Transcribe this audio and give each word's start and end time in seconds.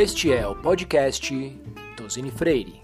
Este 0.00 0.32
é 0.32 0.46
o 0.46 0.54
podcast 0.54 1.30
Tosini 1.94 2.30
Freire. 2.30 2.80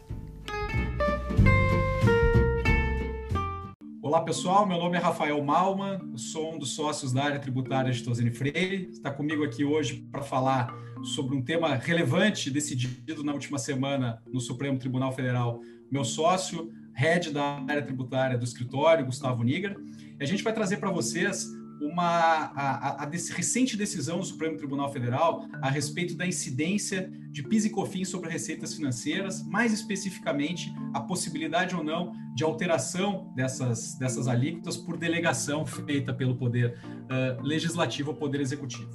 Olá 4.02 4.20
pessoal, 4.20 4.66
meu 4.66 4.76
nome 4.76 4.98
é 4.98 5.00
Rafael 5.00 5.42
Malman, 5.42 6.14
sou 6.18 6.52
um 6.52 6.58
dos 6.58 6.74
sócios 6.74 7.14
da 7.14 7.24
área 7.24 7.38
tributária 7.38 7.90
de 7.90 8.04
Tosini 8.04 8.30
Freire. 8.30 8.90
Está 8.92 9.10
comigo 9.10 9.42
aqui 9.44 9.64
hoje 9.64 10.06
para 10.12 10.20
falar 10.20 10.76
sobre 11.02 11.34
um 11.34 11.40
tema 11.40 11.74
relevante 11.74 12.50
decidido 12.50 13.24
na 13.24 13.32
última 13.32 13.58
semana 13.58 14.22
no 14.30 14.38
Supremo 14.38 14.78
Tribunal 14.78 15.10
Federal. 15.10 15.62
Meu 15.90 16.04
sócio, 16.04 16.70
head 16.92 17.30
da 17.30 17.64
área 17.66 17.80
tributária 17.80 18.36
do 18.36 18.44
escritório, 18.44 19.06
Gustavo 19.06 19.42
Niger. 19.42 19.74
E 20.20 20.22
a 20.22 20.26
gente 20.26 20.42
vai 20.42 20.52
trazer 20.52 20.76
para 20.76 20.90
vocês 20.90 21.46
uma 21.80 22.04
a, 22.04 23.02
a, 23.02 23.04
a 23.04 23.10
recente 23.10 23.76
decisão 23.76 24.18
do 24.18 24.24
Supremo 24.24 24.56
Tribunal 24.56 24.92
Federal 24.92 25.46
a 25.60 25.70
respeito 25.70 26.14
da 26.14 26.26
incidência 26.26 27.10
de 27.30 27.42
PIS 27.42 27.66
e 27.66 27.70
COFINS 27.70 28.08
sobre 28.08 28.30
receitas 28.30 28.74
financeiras, 28.74 29.46
mais 29.46 29.72
especificamente 29.72 30.74
a 30.94 31.00
possibilidade 31.00 31.74
ou 31.74 31.84
não 31.84 32.14
de 32.34 32.44
alteração 32.44 33.32
dessas, 33.34 33.94
dessas 33.98 34.28
alíquotas 34.28 34.76
por 34.76 34.96
delegação 34.96 35.66
feita 35.66 36.12
pelo 36.12 36.36
Poder 36.36 36.78
uh, 36.78 37.42
Legislativo 37.42 38.10
ao 38.10 38.16
Poder 38.16 38.40
Executivo. 38.40 38.90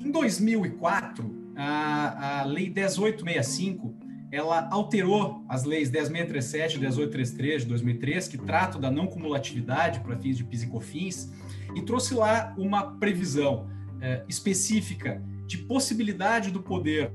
Em 0.00 0.10
2004, 0.10 1.52
a, 1.56 2.40
a 2.40 2.44
Lei 2.44 2.68
10865 2.70 4.01
ela 4.32 4.66
alterou 4.70 5.44
as 5.46 5.62
leis 5.62 5.90
10.637 5.90 6.76
e 6.76 6.78
1833 6.78 7.62
de 7.62 7.68
2003, 7.68 8.28
que 8.28 8.38
tratam 8.38 8.80
da 8.80 8.90
não 8.90 9.06
cumulatividade 9.06 10.00
para 10.00 10.16
fins 10.16 10.38
de 10.38 10.44
PIS 10.44 10.62
e 10.62 10.66
COFINS, 10.68 11.30
e 11.76 11.82
trouxe 11.82 12.14
lá 12.14 12.54
uma 12.56 12.92
previsão 12.92 13.68
é, 14.00 14.24
específica 14.26 15.22
de 15.46 15.58
possibilidade 15.58 16.50
do 16.50 16.62
poder 16.62 17.12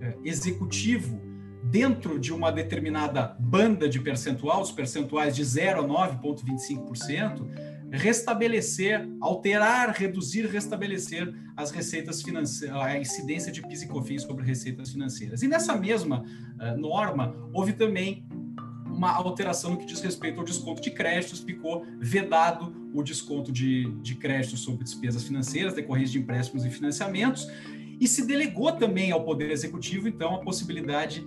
é, 0.00 0.16
executivo 0.24 1.20
dentro 1.64 2.20
de 2.20 2.32
uma 2.32 2.52
determinada 2.52 3.36
banda 3.38 3.88
de 3.88 3.98
percentual, 3.98 4.62
os 4.62 4.70
percentuais 4.70 5.34
de 5.34 5.44
0 5.44 5.80
a 5.80 5.84
9,25%, 5.84 7.46
restabelecer, 7.90 9.08
alterar, 9.20 9.90
reduzir, 9.90 10.46
restabelecer 10.46 11.34
as 11.56 11.70
receitas 11.70 12.22
financeiras, 12.22 12.76
a 12.76 12.98
incidência 12.98 13.50
de 13.50 13.60
PIS 13.60 13.82
e 13.82 13.88
COFINS 13.88 14.22
sobre 14.22 14.44
receitas 14.44 14.90
financeiras. 14.90 15.42
E 15.42 15.48
nessa 15.48 15.76
mesma 15.76 16.22
uh, 16.22 16.78
norma, 16.78 17.34
houve 17.52 17.72
também 17.72 18.24
uma 18.86 19.12
alteração 19.12 19.72
no 19.72 19.76
que 19.78 19.86
diz 19.86 20.00
respeito 20.00 20.38
ao 20.38 20.44
desconto 20.44 20.82
de 20.82 20.90
créditos, 20.90 21.40
ficou 21.40 21.86
vedado 21.98 22.74
o 22.92 23.02
desconto 23.02 23.50
de, 23.50 23.90
de 24.02 24.14
créditos 24.14 24.60
sobre 24.60 24.84
despesas 24.84 25.22
financeiras 25.24 25.74
decorrentes 25.74 26.12
de 26.12 26.18
empréstimos 26.18 26.64
e 26.64 26.70
financiamentos, 26.70 27.48
e 28.00 28.06
se 28.08 28.26
delegou 28.26 28.72
também 28.72 29.10
ao 29.10 29.24
Poder 29.24 29.50
Executivo, 29.50 30.08
então, 30.08 30.34
a 30.34 30.38
possibilidade 30.38 31.26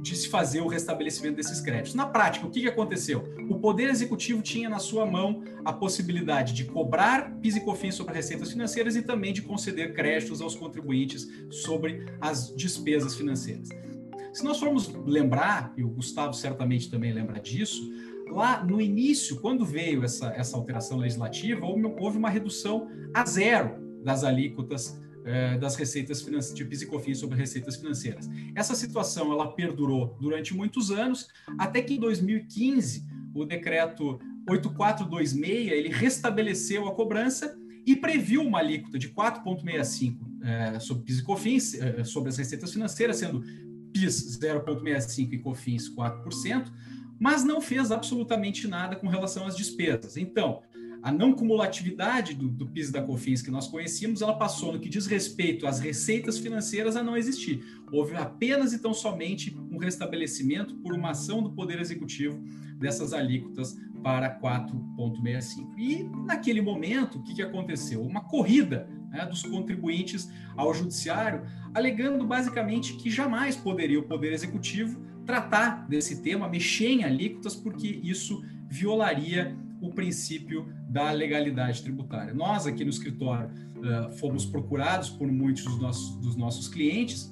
de 0.00 0.16
se 0.16 0.28
fazer 0.28 0.60
o 0.60 0.66
restabelecimento 0.66 1.36
desses 1.36 1.60
créditos. 1.60 1.94
Na 1.94 2.06
prática, 2.06 2.46
o 2.46 2.50
que, 2.50 2.66
aconteceu? 2.66 3.24
O 3.48 3.58
Poder 3.58 3.88
Executivo 3.88 4.42
tinha 4.42 4.68
na 4.68 4.78
sua 4.78 5.06
mão 5.06 5.42
a 5.64 5.72
possibilidade 5.72 6.52
de 6.52 6.64
cobrar 6.64 7.32
PIS 7.40 7.56
e 7.56 7.60
COFINS 7.60 7.94
sobre 7.94 8.14
receitas 8.14 8.50
financeiras 8.50 8.96
e 8.96 9.02
também 9.02 9.32
de 9.32 9.42
conceder 9.42 9.94
créditos 9.94 10.40
aos 10.40 10.54
contribuintes 10.54 11.28
sobre 11.50 12.06
as 12.20 12.54
despesas 12.54 13.14
financeiras. 13.14 13.68
Se 14.32 14.42
nós 14.44 14.58
formos 14.58 14.92
lembrar, 15.04 15.74
e 15.76 15.84
o 15.84 15.88
Gustavo 15.88 16.32
certamente 16.32 16.90
também 16.90 17.12
lembra 17.12 17.38
disso, 17.38 17.82
lá 18.28 18.64
no 18.64 18.80
início, 18.80 19.40
quando 19.40 19.64
veio 19.64 20.02
essa, 20.04 20.28
essa 20.28 20.56
alteração 20.56 20.98
legislativa, 20.98 21.66
houve 21.66 22.16
uma 22.16 22.30
redução 22.30 22.88
a 23.12 23.24
zero 23.26 23.76
das 24.02 24.24
alíquotas 24.24 25.00
é, 25.24 25.58
das 25.58 25.76
receitas 25.76 26.22
financeiras, 26.22 26.56
de 26.56 26.64
PIS 26.64 26.82
e 26.82 26.86
COFINS 26.86 27.18
sobre 27.18 27.38
receitas 27.38 27.76
financeiras. 27.76 28.28
Essa 28.54 28.74
situação 28.74 29.32
ela 29.32 29.52
perdurou 29.52 30.16
durante 30.20 30.54
muitos 30.54 30.90
anos, 30.90 31.28
até 31.58 31.82
que 31.82 31.94
em 31.94 32.00
2015 32.00 33.04
o 33.34 33.44
decreto 33.44 34.18
8426 34.48 35.72
ele 35.72 35.88
restabeleceu 35.88 36.86
a 36.86 36.94
cobrança 36.94 37.56
e 37.86 37.96
previu 37.96 38.42
uma 38.42 38.58
alíquota 38.58 38.98
de 38.98 39.08
4,65 39.10 40.16
é, 40.42 40.78
sobre 40.78 41.04
PIS 41.04 41.18
e 41.18 41.22
COFINS 41.22 41.74
é, 41.74 42.04
sobre 42.04 42.28
as 42.28 42.36
receitas 42.36 42.72
financeiras, 42.72 43.16
sendo 43.16 43.42
PIS 43.92 44.38
0,65 44.38 45.32
e 45.32 45.38
COFINS 45.38 45.94
4%, 45.94 46.72
mas 47.18 47.44
não 47.44 47.60
fez 47.60 47.92
absolutamente 47.92 48.66
nada 48.66 48.96
com 48.96 49.06
relação 49.06 49.46
às 49.46 49.56
despesas. 49.56 50.16
Então, 50.16 50.62
a 51.02 51.10
não 51.10 51.32
cumulatividade 51.32 52.34
do, 52.34 52.48
do 52.48 52.66
PIS 52.68 52.92
da 52.92 53.02
COFINS 53.02 53.42
que 53.42 53.50
nós 53.50 53.66
conhecíamos, 53.66 54.22
ela 54.22 54.34
passou 54.34 54.72
no 54.72 54.78
que 54.78 54.88
diz 54.88 55.06
respeito 55.06 55.66
às 55.66 55.80
receitas 55.80 56.38
financeiras 56.38 56.94
a 56.94 57.02
não 57.02 57.16
existir. 57.16 57.64
Houve 57.90 58.14
apenas 58.14 58.72
e 58.72 58.78
tão 58.78 58.94
somente 58.94 59.56
um 59.70 59.78
restabelecimento 59.78 60.76
por 60.76 60.94
uma 60.94 61.10
ação 61.10 61.42
do 61.42 61.50
Poder 61.50 61.80
Executivo 61.80 62.40
dessas 62.78 63.12
alíquotas 63.12 63.76
para 64.02 64.38
4,65. 64.40 65.76
E 65.76 66.04
naquele 66.24 66.60
momento, 66.60 67.18
o 67.18 67.22
que, 67.22 67.34
que 67.34 67.42
aconteceu? 67.42 68.00
Uma 68.02 68.22
corrida 68.22 68.88
né, 69.10 69.26
dos 69.26 69.42
contribuintes 69.42 70.30
ao 70.56 70.72
Judiciário, 70.72 71.42
alegando 71.74 72.24
basicamente 72.24 72.94
que 72.94 73.10
jamais 73.10 73.56
poderia 73.56 73.98
o 73.98 74.04
Poder 74.04 74.32
Executivo 74.32 75.00
tratar 75.26 75.86
desse 75.88 76.22
tema, 76.22 76.48
mexer 76.48 76.88
em 76.88 77.04
alíquotas, 77.04 77.54
porque 77.54 77.88
isso 78.02 78.44
violaria 78.68 79.56
o 79.82 79.90
princípio 79.90 80.72
da 80.88 81.10
legalidade 81.10 81.82
tributária. 81.82 82.32
Nós, 82.32 82.66
aqui 82.66 82.84
no 82.84 82.90
escritório, 82.90 83.50
uh, 83.76 84.10
fomos 84.12 84.46
procurados 84.46 85.10
por 85.10 85.30
muitos 85.30 85.64
dos 85.64 85.78
nossos, 85.78 86.16
dos 86.16 86.36
nossos 86.36 86.68
clientes, 86.68 87.30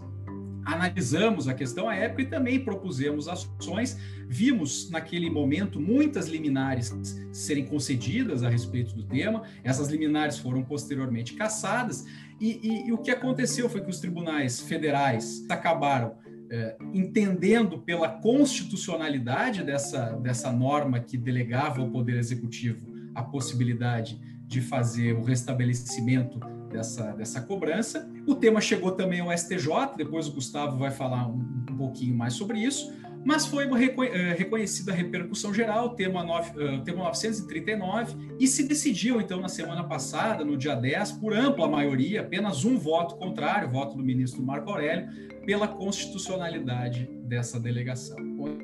analisamos 0.65 1.49
a 1.49 1.55
questão 1.55 1.88
à 1.88 1.94
época 1.94 2.22
e 2.22 2.27
também 2.27 2.62
propusemos 2.62 3.28
ações. 3.28 3.99
Vimos 4.28 4.91
naquele 4.91 5.31
momento 5.31 5.81
muitas 5.81 6.28
liminares 6.28 6.93
serem 7.33 7.65
concedidas 7.65 8.43
a 8.43 8.49
respeito 8.49 8.94
do 8.94 9.05
tema, 9.05 9.43
essas 9.65 9.88
liminares 9.88 10.38
foram 10.38 10.62
posteriormente 10.62 11.34
cassadas, 11.34 12.05
e, 12.41 12.61
e, 12.62 12.88
e 12.88 12.93
o 12.93 12.99
que 12.99 13.11
aconteceu 13.11 13.69
foi 13.69 13.82
que 13.82 13.91
os 13.91 14.00
tribunais 14.00 14.61
federais 14.61 15.44
acabaram 15.49 16.15
é, 16.50 16.77
entendendo 16.93 17.78
pela 17.78 18.09
constitucionalidade 18.09 19.62
dessa, 19.62 20.12
dessa 20.16 20.50
norma 20.50 20.99
que 20.99 21.16
delegava 21.16 21.81
ao 21.81 21.88
Poder 21.88 22.16
Executivo 22.16 22.91
a 23.15 23.22
possibilidade 23.22 24.21
de 24.47 24.61
fazer 24.61 25.12
o 25.12 25.22
restabelecimento 25.22 26.41
dessa, 26.71 27.12
dessa 27.12 27.41
cobrança. 27.41 28.11
O 28.27 28.34
tema 28.34 28.61
chegou 28.61 28.93
também 28.93 29.21
ao 29.21 29.37
STJ, 29.37 29.97
depois 29.97 30.27
o 30.27 30.33
Gustavo 30.33 30.77
vai 30.77 30.91
falar 30.91 31.28
um, 31.28 31.65
um 31.71 31.77
pouquinho 31.77 32.16
mais 32.16 32.34
sobre 32.34 32.59
isso, 32.59 32.93
mas 33.25 33.47
foi 33.47 33.64
é, 33.64 34.34
reconhecida 34.34 34.92
a 34.92 34.94
repercussão 34.94 35.53
geral, 35.53 35.91
tema, 35.91 36.25
9, 36.25 36.50
uh, 36.50 36.82
tema 36.82 37.04
939, 37.04 38.16
e 38.38 38.47
se 38.47 38.66
decidiu, 38.66 39.20
então, 39.20 39.41
na 39.41 39.48
semana 39.48 39.84
passada, 39.84 40.44
no 40.44 40.56
dia 40.56 40.75
10, 40.75 41.12
por 41.12 41.34
ampla 41.34 41.69
maioria, 41.69 42.22
apenas 42.22 42.64
um 42.64 42.78
voto 42.78 43.16
contrário, 43.16 43.70
voto 43.70 43.97
do 43.97 44.03
ministro 44.03 44.42
Marco 44.42 44.70
Aurélio, 44.70 45.08
pela 45.44 45.69
constitucionalidade 45.69 47.08
dessa 47.25 47.60
delegação. 47.60 48.16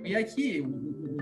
E 0.04 0.16
aqui, 0.16 0.64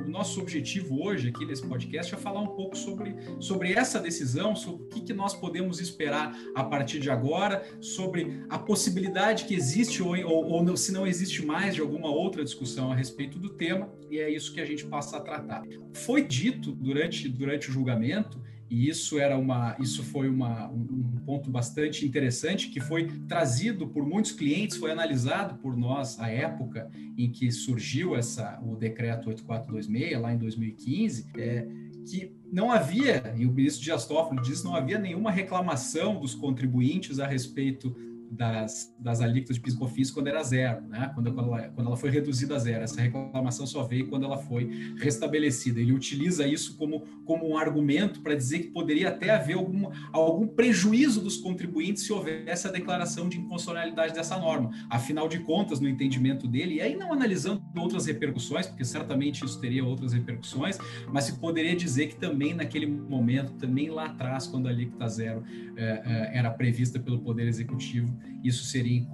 o, 0.02 0.08
nosso 0.08 0.40
objetivo 0.40 1.02
hoje 1.02 1.28
aqui 1.28 1.44
nesse 1.44 1.66
podcast 1.66 2.14
é 2.14 2.18
falar 2.18 2.40
um 2.40 2.48
pouco 2.48 2.76
sobre, 2.76 3.14
sobre 3.38 3.72
essa 3.72 4.00
decisão, 4.00 4.54
sobre 4.54 4.84
o 4.84 4.86
que, 4.86 5.00
que 5.00 5.12
nós 5.12 5.34
podemos 5.34 5.80
esperar 5.80 6.36
a 6.54 6.64
partir 6.64 7.00
de 7.00 7.10
agora, 7.10 7.64
sobre 7.80 8.44
a 8.48 8.58
possibilidade 8.58 9.44
que 9.44 9.54
existe 9.54 10.02
ou, 10.02 10.16
ou, 10.24 10.46
ou 10.46 10.62
não, 10.62 10.76
se 10.76 10.92
não 10.92 11.06
existe 11.06 11.44
mais 11.44 11.74
de 11.74 11.80
alguma 11.80 12.08
outra 12.08 12.44
discussão 12.44 12.90
a 12.90 12.94
respeito 12.94 13.38
do 13.38 13.50
tema, 13.50 13.92
e 14.10 14.18
é 14.18 14.30
isso 14.30 14.52
que 14.52 14.60
a 14.60 14.64
gente 14.64 14.84
passa 14.86 15.16
a 15.16 15.20
tratar. 15.20 15.62
Foi 15.92 16.22
dito 16.22 16.72
durante, 16.72 17.28
durante 17.28 17.68
o 17.68 17.72
julgamento 17.72 18.40
e 18.70 18.88
isso 18.88 19.18
era 19.18 19.36
uma, 19.36 19.76
isso 19.78 20.02
foi 20.02 20.28
uma, 20.28 20.68
um 20.68 21.20
ponto 21.24 21.50
bastante 21.50 22.06
interessante 22.06 22.68
que 22.68 22.80
foi 22.80 23.08
trazido 23.28 23.86
por 23.86 24.06
muitos 24.06 24.32
clientes, 24.32 24.76
foi 24.76 24.90
analisado 24.90 25.56
por 25.56 25.76
nós 25.76 26.18
à 26.18 26.28
época 26.28 26.90
em 27.16 27.30
que 27.30 27.50
surgiu 27.52 28.16
essa 28.16 28.60
o 28.62 28.74
decreto 28.76 29.28
8426 29.28 30.20
lá 30.20 30.32
em 30.32 30.38
2015, 30.38 31.26
é, 31.36 31.66
que 32.06 32.32
não 32.52 32.70
havia, 32.70 33.34
e 33.36 33.46
o 33.46 33.52
ministro 33.52 33.82
Dias 33.82 34.06
Toffoli 34.06 34.42
disse, 34.42 34.64
não 34.64 34.74
havia 34.74 34.98
nenhuma 34.98 35.30
reclamação 35.30 36.20
dos 36.20 36.34
contribuintes 36.34 37.18
a 37.18 37.26
respeito 37.26 37.94
das, 38.34 38.94
das 38.98 39.20
alíquotas 39.20 39.56
de 39.56 39.62
PIS 39.62 39.74
COFINS 39.74 40.10
quando 40.10 40.26
era 40.26 40.42
zero, 40.42 40.82
né? 40.88 41.10
quando, 41.14 41.32
quando, 41.32 41.54
ela, 41.54 41.68
quando 41.68 41.86
ela 41.86 41.96
foi 41.96 42.10
reduzida 42.10 42.56
a 42.56 42.58
zero. 42.58 42.82
Essa 42.82 43.00
reclamação 43.00 43.66
só 43.66 43.84
veio 43.84 44.08
quando 44.08 44.24
ela 44.24 44.38
foi 44.38 44.94
restabelecida. 44.98 45.80
Ele 45.80 45.92
utiliza 45.92 46.46
isso 46.46 46.76
como, 46.76 47.00
como 47.24 47.48
um 47.48 47.56
argumento 47.56 48.20
para 48.20 48.34
dizer 48.34 48.60
que 48.60 48.68
poderia 48.68 49.08
até 49.08 49.30
haver 49.30 49.54
algum, 49.54 49.90
algum 50.12 50.46
prejuízo 50.46 51.20
dos 51.20 51.36
contribuintes 51.36 52.04
se 52.04 52.12
houvesse 52.12 52.66
a 52.66 52.70
declaração 52.70 53.28
de 53.28 53.38
inconstitucionalidade 53.38 54.14
dessa 54.14 54.38
norma. 54.38 54.70
Afinal 54.90 55.28
de 55.28 55.38
contas, 55.40 55.80
no 55.80 55.88
entendimento 55.88 56.48
dele, 56.48 56.74
e 56.74 56.80
aí 56.80 56.96
não 56.96 57.12
analisando 57.12 57.62
outras 57.76 58.06
repercussões, 58.06 58.66
porque 58.66 58.84
certamente 58.84 59.44
isso 59.44 59.60
teria 59.60 59.84
outras 59.84 60.12
repercussões, 60.12 60.78
mas 61.12 61.24
se 61.24 61.38
poderia 61.38 61.76
dizer 61.76 62.08
que 62.08 62.16
também 62.16 62.54
naquele 62.54 62.86
momento, 62.86 63.52
também 63.54 63.90
lá 63.90 64.06
atrás, 64.06 64.46
quando 64.46 64.66
a 64.66 64.70
alíquota 64.70 65.08
zero 65.08 65.44
é, 65.76 66.02
é, 66.04 66.38
era 66.38 66.50
prevista 66.50 66.98
pelo 66.98 67.18
Poder 67.20 67.46
Executivo, 67.46 68.14
isso 68.42 68.64
seria 68.64 69.06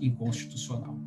inconstitucional. 0.00 0.98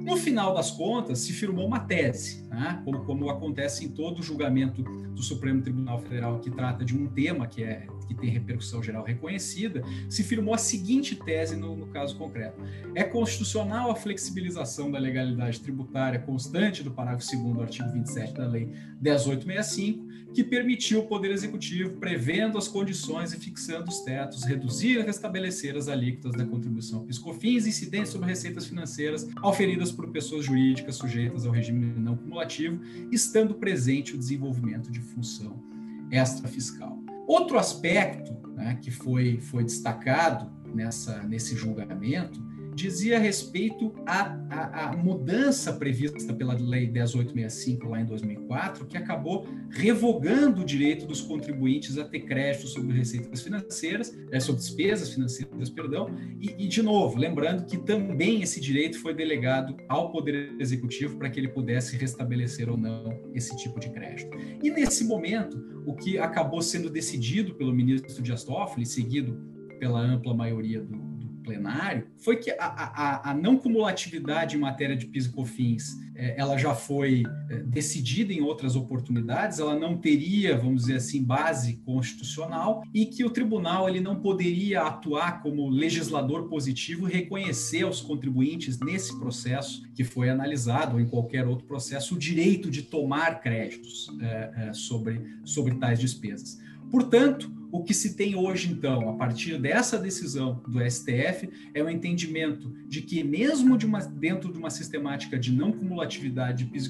No 0.00 0.16
final 0.16 0.54
das 0.54 0.70
contas, 0.70 1.18
se 1.20 1.32
firmou 1.32 1.66
uma 1.66 1.80
tese, 1.80 2.46
né? 2.48 2.80
como, 2.84 3.04
como 3.04 3.28
acontece 3.28 3.84
em 3.84 3.88
todo 3.88 4.22
julgamento 4.22 4.82
do 4.82 5.22
Supremo 5.22 5.60
Tribunal 5.60 6.00
Federal 6.00 6.38
que 6.38 6.50
trata 6.50 6.84
de 6.84 6.96
um 6.96 7.08
tema 7.08 7.46
que, 7.46 7.64
é, 7.64 7.86
que 8.06 8.14
tem 8.14 8.30
repercussão 8.30 8.82
geral 8.82 9.04
reconhecida, 9.04 9.82
se 10.08 10.22
firmou 10.22 10.54
a 10.54 10.58
seguinte 10.58 11.16
tese 11.16 11.56
no, 11.56 11.76
no 11.76 11.88
caso 11.88 12.16
concreto. 12.16 12.62
É 12.94 13.02
constitucional 13.02 13.90
a 13.90 13.96
flexibilização 13.96 14.90
da 14.90 14.98
legalidade 14.98 15.60
tributária 15.60 16.20
constante 16.20 16.82
do 16.82 16.92
parágrafo 16.92 17.30
2 17.30 17.54
do 17.54 17.62
artigo 17.62 17.90
27 17.90 18.34
da 18.34 18.46
Lei 18.46 18.72
10865, 19.00 20.07
que 20.38 20.44
permitiu 20.44 21.00
o 21.00 21.06
Poder 21.08 21.32
Executivo, 21.32 21.96
prevendo 21.96 22.58
as 22.58 22.68
condições 22.68 23.32
e 23.32 23.40
fixando 23.40 23.88
os 23.88 24.02
tetos, 24.02 24.44
reduzir 24.44 25.00
e 25.00 25.02
restabelecer 25.02 25.76
as 25.76 25.88
alíquotas 25.88 26.30
da 26.30 26.46
contribuição 26.46 27.04
piscofins 27.04 27.66
incidentes 27.66 28.12
sobre 28.12 28.28
receitas 28.28 28.64
financeiras 28.64 29.28
auferidas 29.42 29.90
por 29.90 30.08
pessoas 30.12 30.44
jurídicas 30.44 30.94
sujeitas 30.94 31.44
ao 31.44 31.50
regime 31.50 31.92
não 31.98 32.16
cumulativo, 32.16 32.80
estando 33.10 33.52
presente 33.54 34.14
o 34.14 34.16
desenvolvimento 34.16 34.92
de 34.92 35.00
função 35.00 35.60
extrafiscal. 36.08 37.02
Outro 37.26 37.58
aspecto 37.58 38.32
né, 38.50 38.78
que 38.80 38.92
foi, 38.92 39.40
foi 39.40 39.64
destacado 39.64 40.48
nessa, 40.72 41.20
nesse 41.24 41.56
julgamento 41.56 42.40
dizia 42.78 43.18
respeito 43.18 43.92
à, 44.06 44.38
à, 44.48 44.84
à, 44.84 44.96
mudança 44.96 45.72
prevista 45.72 46.32
pela 46.32 46.54
Lei 46.54 46.86
10865 46.86 47.88
lá 47.88 48.00
em 48.00 48.04
2004, 48.04 48.86
que 48.86 48.96
acabou 48.96 49.48
revogando 49.68 50.62
o 50.62 50.64
direito 50.64 51.04
dos 51.04 51.20
contribuintes 51.20 51.98
a 51.98 52.04
ter 52.04 52.20
crédito 52.20 52.68
sobre 52.68 52.96
receitas 52.96 53.42
financeiras, 53.42 54.16
é, 54.30 54.38
sobre 54.38 54.60
despesas 54.60 55.12
financeiras, 55.12 55.70
perdão, 55.70 56.08
e, 56.40 56.54
e, 56.56 56.68
de 56.68 56.80
novo, 56.80 57.18
lembrando 57.18 57.66
que 57.66 57.76
também 57.78 58.42
esse 58.42 58.60
direito 58.60 59.00
foi 59.00 59.12
delegado 59.12 59.76
ao 59.88 60.12
Poder 60.12 60.54
Executivo 60.60 61.18
para 61.18 61.28
que 61.28 61.40
ele 61.40 61.48
pudesse 61.48 61.96
restabelecer 61.96 62.70
ou 62.70 62.76
não 62.76 63.20
esse 63.34 63.56
tipo 63.56 63.80
de 63.80 63.90
crédito. 63.90 64.30
E 64.62 64.70
nesse 64.70 65.04
momento, 65.04 65.82
o 65.84 65.94
que 65.96 66.16
acabou 66.16 66.62
sendo 66.62 66.88
decidido 66.88 67.56
pelo 67.56 67.74
ministro 67.74 68.22
Dias 68.22 68.44
Toffoli, 68.44 68.86
seguido 68.86 69.36
pela 69.80 70.00
ampla 70.00 70.34
maioria 70.34 70.80
do, 70.80 71.17
plenário 71.48 72.06
foi 72.18 72.36
que 72.36 72.50
a, 72.50 72.56
a, 72.60 73.30
a 73.30 73.34
não 73.34 73.56
cumulatividade 73.56 74.54
em 74.54 74.60
matéria 74.60 74.94
de 74.94 75.06
PIS 75.06 75.24
e 75.24 75.30
COFINS 75.30 75.96
é, 76.14 76.34
ela 76.38 76.58
já 76.58 76.74
foi 76.74 77.22
é, 77.48 77.60
decidida 77.60 78.32
em 78.32 78.42
outras 78.42 78.76
oportunidades, 78.76 79.58
ela 79.58 79.78
não 79.78 79.96
teria, 79.96 80.58
vamos 80.58 80.82
dizer 80.82 80.96
assim, 80.96 81.24
base 81.24 81.74
constitucional 81.86 82.82
e 82.92 83.06
que 83.06 83.24
o 83.24 83.30
tribunal 83.30 83.88
ele 83.88 84.00
não 84.00 84.16
poderia 84.16 84.82
atuar 84.82 85.42
como 85.42 85.70
legislador 85.70 86.48
positivo 86.48 87.06
reconhecer 87.06 87.84
aos 87.84 88.02
contribuintes 88.02 88.78
nesse 88.80 89.18
processo 89.18 89.82
que 89.94 90.04
foi 90.04 90.28
analisado 90.28 90.96
ou 90.96 91.00
em 91.00 91.08
qualquer 91.08 91.46
outro 91.46 91.66
processo 91.66 92.14
o 92.14 92.18
direito 92.18 92.70
de 92.70 92.82
tomar 92.82 93.40
créditos 93.40 94.08
é, 94.20 94.68
é 94.68 94.72
sobre, 94.74 95.24
sobre 95.44 95.76
tais 95.76 95.98
despesas. 95.98 96.58
Portanto, 96.90 97.57
o 97.70 97.82
que 97.82 97.92
se 97.92 98.14
tem 98.14 98.34
hoje, 98.34 98.70
então, 98.70 99.08
a 99.10 99.12
partir 99.14 99.58
dessa 99.58 99.98
decisão 99.98 100.62
do 100.66 100.78
STF, 100.90 101.48
é 101.74 101.82
o 101.82 101.90
entendimento 101.90 102.72
de 102.86 103.02
que, 103.02 103.22
mesmo 103.22 103.76
de 103.76 103.86
uma, 103.86 104.00
dentro 104.00 104.52
de 104.52 104.58
uma 104.58 104.70
sistemática 104.70 105.38
de 105.38 105.52
não 105.52 105.72
cumulatividade 105.72 106.64
de 106.64 106.70
PIS 106.70 106.88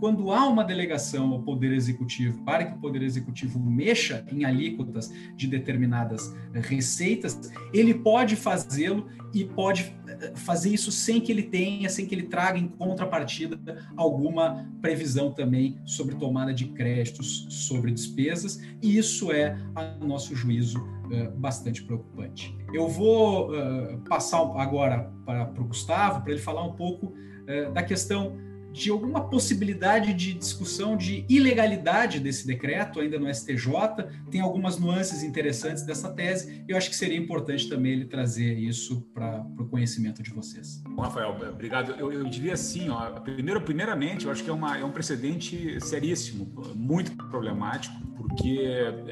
quando 0.00 0.32
há 0.32 0.48
uma 0.48 0.64
delegação 0.64 1.30
ao 1.32 1.42
Poder 1.42 1.72
Executivo 1.72 2.42
para 2.44 2.64
que 2.64 2.74
o 2.74 2.78
Poder 2.78 3.02
Executivo 3.02 3.60
mexa 3.60 4.24
em 4.32 4.44
alíquotas 4.44 5.12
de 5.36 5.46
determinadas 5.46 6.34
receitas, 6.54 7.52
ele 7.72 7.92
pode 7.92 8.34
fazê-lo 8.34 9.06
e 9.32 9.44
pode 9.44 9.94
eh, 10.08 10.32
fazer 10.34 10.70
isso 10.70 10.90
sem 10.90 11.20
que 11.20 11.30
ele 11.30 11.42
tenha, 11.42 11.88
sem 11.88 12.06
que 12.06 12.14
ele 12.14 12.24
traga 12.24 12.58
em 12.58 12.66
contrapartida 12.66 13.60
alguma 13.96 14.66
previsão 14.80 15.32
também 15.32 15.78
sobre 15.84 16.16
tomada 16.16 16.52
de 16.52 16.66
créditos 16.66 17.46
sobre 17.50 17.92
despesas, 17.92 18.60
e 18.82 18.96
isso 18.96 19.30
é, 19.30 19.56
a 19.74 19.89
nosso 20.00 20.34
juízo, 20.34 20.78
eh, 21.10 21.28
bastante 21.28 21.82
preocupante. 21.82 22.56
Eu 22.72 22.88
vou 22.88 23.54
eh, 23.54 23.98
passar 24.08 24.40
agora 24.56 25.12
para 25.24 25.50
o 25.58 25.64
Gustavo, 25.64 26.22
para 26.22 26.32
ele 26.32 26.40
falar 26.40 26.64
um 26.64 26.72
pouco 26.72 27.14
da 27.74 27.82
questão 27.82 28.36
de 28.72 28.90
alguma 28.90 29.28
possibilidade 29.28 30.14
de 30.14 30.34
discussão 30.34 30.96
de 30.96 31.24
ilegalidade 31.28 32.20
desse 32.20 32.46
decreto 32.46 33.00
ainda 33.00 33.18
no 33.18 33.32
STJ. 33.32 33.72
Tem 34.30 34.40
algumas 34.40 34.78
nuances 34.78 35.22
interessantes 35.22 35.82
dessa 35.82 36.10
tese. 36.10 36.64
E 36.68 36.72
eu 36.72 36.76
acho 36.76 36.88
que 36.88 36.96
seria 36.96 37.18
importante 37.18 37.68
também 37.68 37.92
ele 37.92 38.04
trazer 38.04 38.58
isso 38.58 39.02
para 39.12 39.44
o 39.58 39.66
conhecimento 39.66 40.22
de 40.22 40.30
vocês. 40.30 40.82
Bom, 40.88 41.02
Rafael, 41.02 41.36
obrigado. 41.50 41.92
Eu, 41.98 42.12
eu 42.12 42.24
diria 42.24 42.54
assim, 42.54 42.88
ó, 42.88 43.10
primeiro, 43.20 43.60
primeiramente, 43.60 44.26
eu 44.26 44.32
acho 44.32 44.44
que 44.44 44.50
é, 44.50 44.52
uma, 44.52 44.78
é 44.78 44.84
um 44.84 44.92
precedente 44.92 45.78
seríssimo, 45.80 46.52
muito 46.74 47.16
problemático, 47.28 47.94
porque 48.16 48.60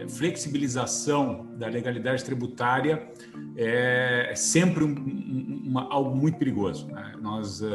flexibilização 0.09 1.47
da 1.57 1.67
legalidade 1.67 2.25
tributária 2.25 3.11
é 3.57 4.33
sempre 4.37 4.85
um, 4.85 4.91
um, 4.91 5.63
uma, 5.67 5.93
algo 5.93 6.15
muito 6.15 6.39
perigoso. 6.39 6.87
Né? 6.87 7.15
Nós 7.21 7.61
uh, 7.61 7.67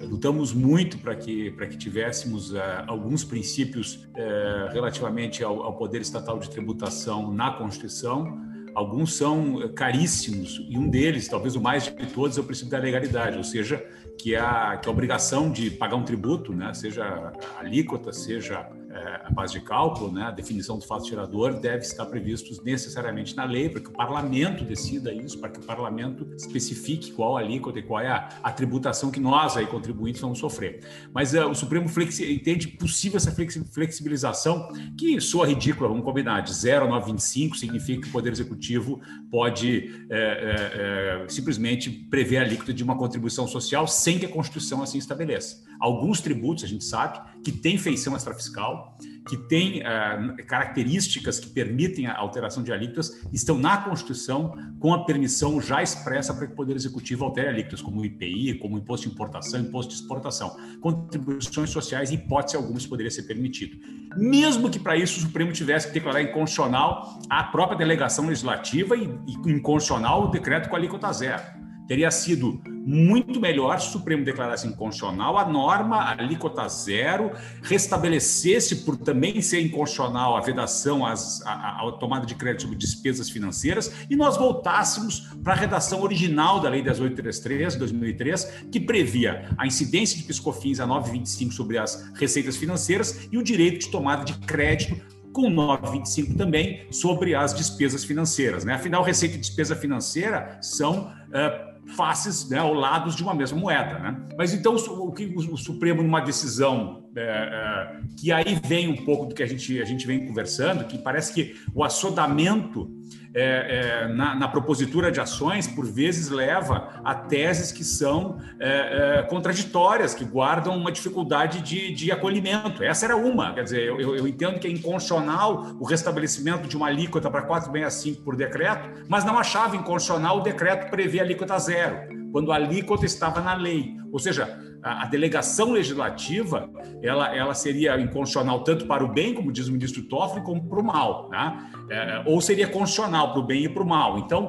lutamos 0.00 0.52
muito 0.52 0.98
para 0.98 1.14
que, 1.22 1.50
que 1.50 1.76
tivéssemos 1.76 2.52
uh, 2.52 2.58
alguns 2.86 3.24
princípios 3.24 3.94
uh, 3.94 4.72
relativamente 4.72 5.42
ao, 5.42 5.62
ao 5.62 5.76
poder 5.76 6.00
estatal 6.00 6.38
de 6.38 6.50
tributação 6.50 7.32
na 7.32 7.52
Constituição, 7.52 8.40
alguns 8.74 9.14
são 9.14 9.72
caríssimos 9.74 10.64
e 10.68 10.76
um 10.78 10.88
deles, 10.88 11.28
talvez 11.28 11.54
o 11.56 11.60
mais 11.60 11.84
de 11.84 12.06
todos, 12.06 12.36
é 12.38 12.40
o 12.40 12.44
princípio 12.44 12.70
da 12.70 12.78
legalidade, 12.78 13.36
ou 13.36 13.44
seja, 13.44 13.84
que 14.18 14.36
a, 14.36 14.76
que 14.76 14.88
a 14.88 14.92
obrigação 14.92 15.50
de 15.50 15.70
pagar 15.70 15.96
um 15.96 16.04
tributo, 16.04 16.52
né, 16.52 16.72
seja 16.74 17.32
alíquota, 17.58 18.12
seja 18.12 18.68
é, 18.81 18.81
a 19.24 19.30
base 19.30 19.52
de 19.54 19.60
cálculo, 19.60 20.12
né, 20.12 20.22
a 20.24 20.30
definição 20.30 20.78
do 20.78 20.84
fato 20.84 21.06
gerador, 21.06 21.58
deve 21.58 21.84
estar 21.84 22.06
previstos 22.06 22.62
necessariamente 22.62 23.36
na 23.36 23.44
lei, 23.44 23.68
para 23.68 23.80
que 23.80 23.88
o 23.88 23.92
parlamento 23.92 24.64
decida 24.64 25.12
isso, 25.12 25.38
para 25.38 25.50
que 25.50 25.60
o 25.60 25.62
parlamento 25.62 26.26
especifique 26.36 27.12
qual 27.12 27.36
a 27.36 27.40
alíquota 27.40 27.78
e 27.78 27.82
qual 27.82 28.00
é 28.00 28.08
a, 28.08 28.28
a 28.42 28.52
tributação 28.52 29.10
que 29.10 29.20
nós, 29.20 29.56
aí, 29.56 29.66
contribuintes, 29.66 30.20
vamos 30.20 30.38
sofrer. 30.38 30.80
Mas 31.12 31.34
uh, 31.34 31.48
o 31.48 31.54
Supremo 31.54 31.88
flexi 31.88 32.32
entende 32.32 32.68
possível 32.68 33.16
essa 33.16 33.32
flexibilização, 33.32 34.68
que 34.96 35.20
soa 35.20 35.46
ridícula, 35.46 35.88
vamos 35.88 36.04
combinar, 36.04 36.40
de 36.40 36.54
0 36.54 36.86
a 36.86 37.00
9,25 37.00 37.54
significa 37.56 38.02
que 38.02 38.08
o 38.08 38.12
Poder 38.12 38.32
Executivo 38.32 39.00
pode 39.30 40.06
é, 40.10 41.22
é, 41.24 41.28
simplesmente 41.28 41.90
prever 41.90 42.38
a 42.38 42.42
alíquota 42.42 42.72
de 42.72 42.82
uma 42.82 42.96
contribuição 42.96 43.46
social 43.46 43.86
sem 43.86 44.18
que 44.18 44.26
a 44.26 44.28
Constituição 44.28 44.82
assim 44.82 44.98
estabeleça. 44.98 45.62
Alguns 45.80 46.20
tributos, 46.20 46.64
a 46.64 46.66
gente 46.66 46.84
sabe, 46.84 47.20
que 47.44 47.52
têm 47.52 47.76
feição 47.76 48.16
extrafiscal, 48.16 48.96
que 49.28 49.36
têm 49.36 49.80
uh, 49.80 50.46
características 50.46 51.38
que 51.38 51.48
permitem 51.48 52.06
a 52.06 52.16
alteração 52.16 52.62
de 52.62 52.72
alíquotas, 52.72 53.20
estão 53.32 53.58
na 53.58 53.76
Constituição 53.76 54.56
com 54.78 54.92
a 54.92 55.04
permissão 55.04 55.60
já 55.60 55.82
expressa 55.82 56.34
para 56.34 56.46
que 56.46 56.52
o 56.52 56.56
Poder 56.56 56.74
Executivo 56.74 57.24
altere 57.24 57.48
alíquotas, 57.48 57.82
como 57.82 58.00
o 58.00 58.04
IPI, 58.04 58.54
como 58.54 58.76
o 58.76 58.78
Imposto 58.78 59.08
de 59.08 59.14
Importação, 59.14 59.60
Imposto 59.60 59.94
de 59.94 60.00
Exportação. 60.00 60.56
Contribuições 60.80 61.70
sociais, 61.70 62.10
em 62.10 62.14
hipótese 62.14 62.56
alguma, 62.56 62.78
isso 62.78 62.88
poderia 62.88 63.10
ser 63.10 63.22
permitido. 63.22 63.76
Mesmo 64.16 64.70
que 64.70 64.78
para 64.78 64.96
isso 64.96 65.18
o 65.18 65.22
Supremo 65.22 65.52
tivesse 65.52 65.88
que 65.88 65.94
declarar 65.94 66.22
inconstitucional 66.22 67.20
a 67.28 67.44
própria 67.44 67.78
delegação 67.78 68.26
legislativa 68.26 68.96
e, 68.96 69.04
e 69.26 69.50
inconstitucional 69.50 70.24
o 70.24 70.28
decreto 70.28 70.68
com 70.68 70.76
alíquota 70.76 71.12
zero. 71.12 71.61
Teria 71.92 72.10
sido 72.10 72.58
muito 72.86 73.38
melhor 73.38 73.78
se 73.78 73.88
o 73.88 73.92
Supremo 73.92 74.24
declarasse 74.24 74.66
inconstitucional 74.66 75.36
a 75.36 75.44
norma 75.44 75.96
a 75.96 76.12
alíquota 76.12 76.66
zero, 76.66 77.32
restabelecesse 77.62 78.76
por 78.76 78.96
também 78.96 79.42
ser 79.42 79.60
inconstitucional 79.60 80.34
a 80.34 80.40
vedação 80.40 81.04
às, 81.04 81.44
à, 81.44 81.86
à 81.86 81.92
tomada 82.00 82.24
de 82.24 82.34
crédito 82.34 82.62
sobre 82.62 82.78
despesas 82.78 83.28
financeiras 83.28 83.92
e 84.08 84.16
nós 84.16 84.38
voltássemos 84.38 85.20
para 85.44 85.52
a 85.52 85.56
redação 85.56 86.00
original 86.00 86.60
da 86.60 86.70
Lei 86.70 86.80
1833 86.80 87.74
de 87.74 87.78
2003, 87.78 88.44
que 88.72 88.80
previa 88.80 89.50
a 89.58 89.66
incidência 89.66 90.16
de 90.16 90.24
piscofins 90.24 90.80
a 90.80 90.86
9,25 90.86 91.52
sobre 91.52 91.76
as 91.76 92.10
receitas 92.14 92.56
financeiras 92.56 93.28
e 93.30 93.36
o 93.36 93.42
direito 93.42 93.80
de 93.80 93.90
tomada 93.90 94.24
de 94.24 94.32
crédito 94.46 94.96
com 95.30 95.50
9,25 95.50 96.36
também 96.38 96.86
sobre 96.90 97.34
as 97.34 97.52
despesas 97.52 98.02
financeiras. 98.02 98.64
Né? 98.64 98.74
Afinal, 98.74 99.02
receita 99.02 99.36
e 99.36 99.38
despesa 99.38 99.74
financeira 99.74 100.58
são 100.60 101.12
uh, 101.28 101.71
faces, 101.86 102.48
né, 102.48 102.62
ou 102.62 102.72
lados 102.74 103.14
de 103.14 103.22
uma 103.22 103.34
mesma 103.34 103.58
moeda. 103.58 103.98
Né? 103.98 104.28
Mas 104.36 104.54
então 104.54 104.76
o 104.76 105.12
que 105.12 105.24
o 105.24 105.56
Supremo, 105.56 106.02
numa 106.02 106.20
decisão 106.20 107.02
é, 107.14 107.20
é, 107.20 108.00
que 108.18 108.32
aí 108.32 108.58
vem 108.64 108.88
um 108.88 109.04
pouco 109.04 109.26
do 109.26 109.34
que 109.34 109.42
a 109.42 109.46
gente, 109.46 109.80
a 109.80 109.84
gente 109.84 110.06
vem 110.06 110.26
conversando, 110.26 110.84
que 110.84 110.96
parece 110.96 111.34
que 111.34 111.54
o 111.74 111.84
assodamento 111.84 112.90
é, 113.34 114.04
é, 114.04 114.08
na, 114.08 114.34
na, 114.34 114.48
propositura 114.48 115.10
de 115.10 115.20
ações, 115.20 115.66
por 115.66 115.86
vezes 115.86 116.28
leva 116.28 117.00
a 117.02 117.14
teses 117.14 117.72
que 117.72 117.82
são 117.82 118.38
é, 118.60 119.18
é 119.18 119.22
contraditórias, 119.22 120.14
que 120.14 120.24
guardam 120.24 120.76
uma 120.76 120.92
dificuldade 120.92 121.60
de, 121.62 121.92
de, 121.92 122.12
acolhimento. 122.12 122.82
Essa 122.82 123.06
era 123.06 123.16
uma. 123.16 123.54
Quer 123.54 123.64
dizer, 123.64 123.82
eu, 123.88 124.16
eu, 124.16 124.28
entendo 124.28 124.58
que 124.58 124.66
é 124.66 124.70
inconstitucional 124.70 125.76
o 125.80 125.84
restabelecimento 125.84 126.68
de 126.68 126.76
uma 126.76 126.88
alíquota 126.88 127.30
para 127.30 127.42
465 127.42 128.22
por 128.22 128.36
decreto, 128.36 129.06
mas 129.08 129.24
não 129.24 129.38
achava 129.38 129.76
inconstitucional 129.76 130.38
o 130.38 130.42
decreto 130.42 130.90
prever 130.90 131.20
alíquota 131.20 131.58
zero, 131.58 132.00
quando 132.30 132.52
a 132.52 132.56
alíquota 132.56 133.06
estava 133.06 133.40
na 133.40 133.54
lei. 133.54 133.96
Ou 134.12 134.18
seja, 134.18 134.71
a, 134.82 135.04
a, 135.04 135.06
delegação 135.06 135.72
legislativa 135.72 136.68
ela, 137.02 137.34
ela 137.34 137.54
seria 137.54 137.98
inconstitucional 138.00 138.64
tanto 138.64 138.86
para 138.86 139.04
o 139.04 139.08
bem, 139.08 139.34
como 139.34 139.52
diz 139.52 139.68
o 139.68 139.72
ministro 139.72 140.02
Toffoli, 140.02 140.42
como 140.42 140.68
para 140.68 140.80
o 140.80 140.84
mal, 140.84 141.28
né? 141.30 141.70
É, 141.90 142.22
ou 142.26 142.40
seria 142.40 142.66
constitucional 142.66 143.32
para 143.32 143.40
o 143.40 143.42
bem 143.42 143.64
e 143.64 143.68
para 143.68 143.82
o 143.82 143.86
mal. 143.86 144.18
Então, 144.18 144.48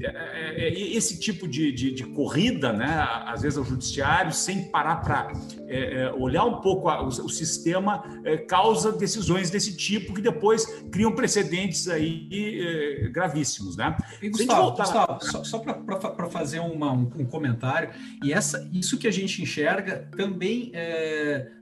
é, 0.00 0.06
é, 0.06 0.68
é, 0.68 0.96
esse 0.96 1.18
tipo 1.20 1.46
de, 1.46 1.70
de, 1.72 1.92
de, 1.92 2.04
corrida, 2.04 2.72
né, 2.72 3.06
às 3.26 3.42
vezes 3.42 3.56
ao 3.56 3.64
judiciário, 3.64 4.32
sem 4.32 4.64
parar 4.64 4.96
para 4.96 5.32
é, 5.68 6.02
é, 6.02 6.12
olhar 6.12 6.44
um 6.44 6.60
pouco 6.60 6.88
a, 6.88 7.02
o, 7.02 7.06
o, 7.06 7.28
sistema, 7.28 8.02
causa 8.48 8.92
decisões 8.92 9.50
desse 9.50 9.76
tipo 9.76 10.14
que 10.14 10.20
depois 10.20 10.66
criam 10.90 11.12
precedentes 11.12 11.88
aí 11.88 13.08
gravíssimos. 13.12 13.76
Né? 13.76 13.96
E, 14.22 14.28
Gustavo, 14.28 14.72
Gustavo 14.72 15.18
só, 15.24 15.44
só 15.44 15.58
para 15.58 16.28
fazer 16.28 16.60
uma, 16.60 16.92
um, 16.92 17.10
um, 17.18 17.26
comentário, 17.26 17.90
e 18.22 18.32
essa, 18.32 18.68
isso 18.72 18.98
que 18.98 19.06
a 19.06 19.12
gente 19.12 19.42
enxerga 19.42 19.73
também 19.82 20.72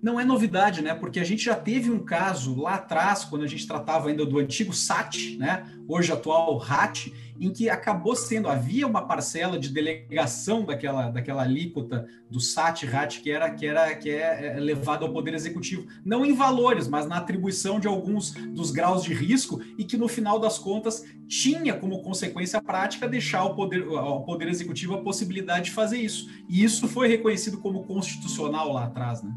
não 0.02 0.18
é 0.18 0.24
novidade, 0.24 0.82
né? 0.82 0.94
porque 0.94 1.20
a 1.20 1.24
gente 1.24 1.44
já 1.44 1.54
teve 1.54 1.90
um 1.90 1.98
caso 1.98 2.60
lá 2.60 2.74
atrás, 2.74 3.24
quando 3.24 3.42
a 3.42 3.48
gente 3.48 3.66
tratava 3.66 4.08
ainda 4.08 4.24
do 4.24 4.38
antigo 4.38 4.72
SAT, 4.72 5.36
né? 5.38 5.66
Hoje 5.88 6.12
atual 6.12 6.56
RAT, 6.58 7.12
em 7.40 7.50
que 7.50 7.68
acabou 7.68 8.14
sendo, 8.14 8.48
havia 8.48 8.86
uma 8.86 9.02
parcela 9.02 9.58
de 9.58 9.68
delegação 9.68 10.64
daquela, 10.64 11.10
daquela 11.10 11.42
alíquota 11.42 12.06
do 12.30 12.38
SAT-RAT 12.38 13.20
que 13.20 13.30
era, 13.30 13.50
que 13.50 13.66
era 13.66 13.94
que 13.94 14.10
é, 14.10 14.56
é 14.56 14.60
levado 14.60 15.04
ao 15.04 15.12
Poder 15.12 15.34
Executivo, 15.34 15.86
não 16.04 16.24
em 16.24 16.34
valores, 16.34 16.86
mas 16.86 17.06
na 17.06 17.16
atribuição 17.16 17.80
de 17.80 17.88
alguns 17.88 18.30
dos 18.30 18.70
graus 18.70 19.02
de 19.02 19.12
risco, 19.12 19.60
e 19.76 19.84
que 19.84 19.96
no 19.96 20.08
final 20.08 20.38
das 20.38 20.58
contas 20.58 21.04
tinha 21.26 21.74
como 21.74 22.02
consequência 22.02 22.60
prática 22.62 23.08
deixar 23.08 23.40
ao 23.40 23.56
Poder, 23.56 23.86
ao 23.88 24.24
poder 24.24 24.48
Executivo 24.48 24.94
a 24.94 25.02
possibilidade 25.02 25.66
de 25.66 25.70
fazer 25.72 25.98
isso. 25.98 26.28
E 26.48 26.62
isso 26.62 26.86
foi 26.86 27.08
reconhecido 27.08 27.58
como 27.58 27.84
constitucional 27.84 28.72
lá 28.72 28.84
atrás, 28.84 29.22
né? 29.22 29.32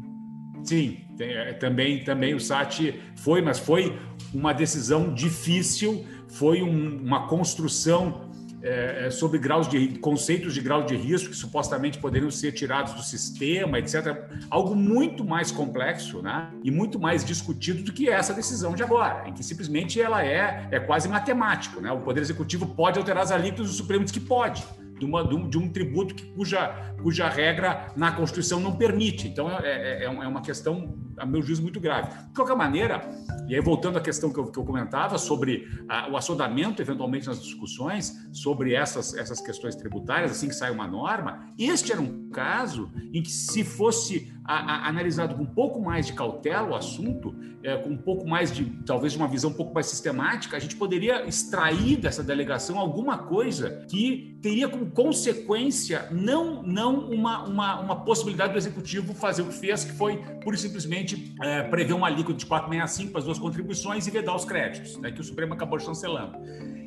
Sim, 0.66 0.98
é, 1.20 1.52
também, 1.52 2.02
também 2.02 2.34
o 2.34 2.40
SAT 2.40 2.94
foi, 3.14 3.40
mas 3.40 3.58
foi 3.58 3.96
uma 4.34 4.52
decisão 4.52 5.14
difícil 5.14 6.04
foi 6.28 6.62
um, 6.62 6.98
uma 7.02 7.26
construção 7.26 8.26
é, 8.62 9.06
é, 9.06 9.10
sobre 9.10 9.38
graus 9.38 9.68
de 9.68 9.98
conceitos 9.98 10.52
de 10.52 10.60
grau 10.60 10.82
de 10.82 10.96
risco 10.96 11.30
que 11.30 11.36
supostamente 11.36 11.98
poderiam 11.98 12.30
ser 12.30 12.52
tirados 12.52 12.94
do 12.94 13.02
sistema, 13.02 13.78
etc. 13.78 14.28
Algo 14.50 14.74
muito 14.74 15.24
mais 15.24 15.52
complexo, 15.52 16.20
né? 16.20 16.50
E 16.64 16.70
muito 16.70 16.98
mais 16.98 17.24
discutido 17.24 17.82
do 17.84 17.92
que 17.92 18.08
essa 18.08 18.34
decisão 18.34 18.74
de 18.74 18.82
agora, 18.82 19.28
em 19.28 19.32
que 19.32 19.44
simplesmente 19.44 20.00
ela 20.00 20.24
é, 20.24 20.68
é 20.70 20.80
quase 20.80 21.08
matemático, 21.08 21.80
né? 21.80 21.92
O 21.92 22.00
Poder 22.00 22.20
Executivo 22.20 22.66
pode 22.66 22.98
alterar 22.98 23.22
as 23.22 23.30
alíquotas, 23.30 23.70
o 23.70 23.72
Supremo 23.72 24.02
diz 24.02 24.12
que 24.12 24.20
pode 24.20 24.64
de, 24.98 25.04
uma, 25.04 25.24
de 25.26 25.58
um 25.58 25.68
tributo 25.68 26.14
que, 26.14 26.24
cuja, 26.26 26.94
cuja 27.02 27.28
regra 27.28 27.92
na 27.96 28.12
Constituição 28.12 28.60
não 28.60 28.76
permite. 28.76 29.28
Então, 29.28 29.50
é, 29.50 29.60
é, 29.64 30.02
é, 30.02 30.04
é 30.04 30.08
uma 30.08 30.40
questão, 30.40 30.96
a 31.16 31.26
meu 31.26 31.42
juízo, 31.42 31.62
muito 31.62 31.80
grave. 31.80 32.08
De 32.08 32.34
qualquer 32.34 32.56
maneira, 32.56 33.08
e 33.48 33.54
aí 33.54 33.60
voltando 33.60 33.98
à 33.98 34.00
questão 34.00 34.32
que 34.32 34.38
eu, 34.38 34.50
que 34.50 34.58
eu 34.58 34.64
comentava 34.64 35.18
sobre 35.18 35.68
a, 35.88 36.10
o 36.10 36.16
assodamento, 36.16 36.82
eventualmente, 36.82 37.26
nas 37.26 37.42
discussões 37.42 38.28
sobre 38.32 38.74
essas, 38.74 39.14
essas 39.14 39.40
questões 39.40 39.74
tributárias, 39.74 40.30
assim 40.30 40.48
que 40.48 40.54
sai 40.54 40.70
uma 40.70 40.86
norma, 40.86 41.52
este 41.58 41.92
era 41.92 42.00
um 42.00 42.28
caso 42.30 42.90
em 43.12 43.22
que, 43.22 43.30
se 43.30 43.64
fosse 43.64 44.32
a, 44.44 44.54
a, 44.54 44.88
analisado 44.88 45.34
com 45.34 45.42
um 45.42 45.54
pouco 45.54 45.80
mais 45.80 46.06
de 46.06 46.12
cautela 46.12 46.68
o 46.68 46.74
assunto, 46.74 47.34
é, 47.62 47.76
com 47.76 47.90
um 47.90 47.96
pouco 47.96 48.26
mais 48.26 48.52
de, 48.52 48.64
talvez, 48.84 49.16
uma 49.16 49.26
visão 49.26 49.50
um 49.50 49.54
pouco 49.54 49.74
mais 49.74 49.86
sistemática, 49.86 50.56
a 50.56 50.60
gente 50.60 50.76
poderia 50.76 51.26
extrair 51.26 51.96
dessa 51.96 52.22
delegação 52.22 52.78
alguma 52.78 53.18
coisa 53.18 53.84
que 53.90 54.35
teria 54.46 54.68
como 54.68 54.86
consequência 54.92 56.06
não, 56.12 56.62
não 56.62 57.00
uma, 57.10 57.42
uma, 57.48 57.80
uma 57.80 57.96
possibilidade 58.04 58.52
do 58.52 58.58
executivo 58.58 59.12
fazer 59.12 59.42
o 59.42 59.46
que 59.46 59.54
fez, 59.54 59.82
que 59.82 59.92
foi 59.92 60.18
pura 60.40 60.54
e 60.54 60.58
simplesmente 60.58 61.34
é, 61.42 61.64
prever 61.64 61.94
uma 61.94 62.06
alíquota 62.06 62.38
de 62.38 62.46
465 62.46 63.10
para 63.10 63.18
as 63.18 63.24
duas 63.24 63.40
contribuições 63.40 64.06
e 64.06 64.10
vedar 64.12 64.36
os 64.36 64.44
créditos, 64.44 64.96
né, 64.98 65.10
que 65.10 65.20
o 65.20 65.24
Supremo 65.24 65.54
acabou 65.54 65.80
chancelando. 65.80 66.38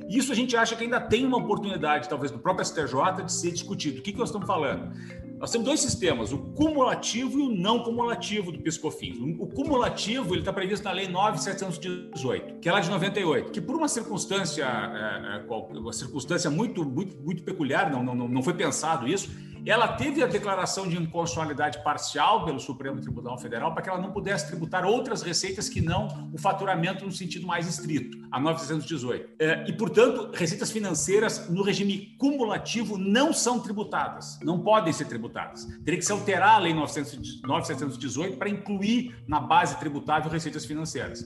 Isso 0.08 0.32
a 0.32 0.36
gente 0.36 0.56
acha 0.56 0.74
que 0.74 0.86
ainda 0.86 1.02
tem 1.02 1.26
uma 1.26 1.38
oportunidade, 1.38 2.08
talvez, 2.08 2.32
do 2.32 2.40
próprio 2.40 2.66
STJ 2.66 3.26
de 3.26 3.34
ser 3.34 3.52
discutido. 3.52 4.00
O 4.00 4.04
que, 4.04 4.14
que 4.14 4.18
nós 4.18 4.30
estamos 4.30 4.48
falando? 4.48 4.94
Nós 5.40 5.52
temos 5.52 5.66
dois 5.66 5.80
sistemas, 5.80 6.34
o 6.34 6.38
cumulativo 6.38 7.40
e 7.40 7.44
o 7.44 7.50
não 7.50 7.82
cumulativo 7.82 8.52
do 8.52 8.60
PiscoFins. 8.60 9.18
O 9.40 9.48
cumulativo 9.48 10.34
ele 10.34 10.42
está 10.42 10.52
previsto 10.52 10.84
na 10.84 10.92
Lei 10.92 11.08
9.718, 11.08 12.60
que 12.60 12.68
é 12.68 12.72
lá 12.74 12.82
de 12.82 12.90
98, 12.90 13.50
que 13.50 13.62
por 13.62 13.76
uma 13.76 13.88
circunstância, 13.88 14.66
é, 14.66 15.38
é, 15.38 15.78
uma 15.80 15.94
circunstância 15.94 16.50
muito, 16.50 16.84
muito, 16.84 17.18
muito 17.24 17.42
peculiar, 17.42 17.90
não, 17.90 18.04
não, 18.04 18.28
não 18.28 18.44
foi 18.44 18.54
pensado 18.54 19.08
isso, 19.08 19.30
ela 19.70 19.88
teve 19.90 20.24
a 20.24 20.28
declaração 20.28 20.88
de 20.88 20.96
inconstitucionalidade 20.96 21.84
parcial 21.84 22.44
pelo 22.46 22.60
Supremo 22.60 23.00
Tribunal 23.00 23.38
Federal 23.38 23.74
para 23.74 23.84
que 23.84 23.90
ela 23.90 24.02
não 24.02 24.12
pudesse 24.12 24.48
tributar 24.48 24.86
outras 24.86 25.22
receitas 25.22 25.70
que 25.70 25.80
não 25.82 26.30
o 26.34 26.38
faturamento 26.38 27.06
no 27.06 27.12
sentido 27.12 27.46
mais 27.46 27.68
estrito, 27.68 28.18
a 28.32 28.40
918. 28.40 29.30
É, 29.40 29.66
e, 29.68 29.74
portanto, 29.74 30.32
receitas 30.34 30.72
financeiras 30.72 31.50
no 31.50 31.62
regime 31.62 32.16
cumulativo 32.18 32.98
não 32.98 33.32
são 33.32 33.60
tributadas, 33.60 34.40
não 34.42 34.60
podem 34.60 34.92
ser 34.92 35.06
tributadas. 35.06 35.66
Teria 35.84 36.00
que 36.00 36.06
se 36.06 36.12
alterar 36.12 36.56
a 36.56 36.60
Lei 36.60 36.74
918 36.74 38.38
para 38.38 38.50
incluir 38.50 39.16
na 39.28 39.40
base 39.40 39.78
tributável 39.78 40.32
receitas 40.32 40.66
financeiras. 40.66 41.26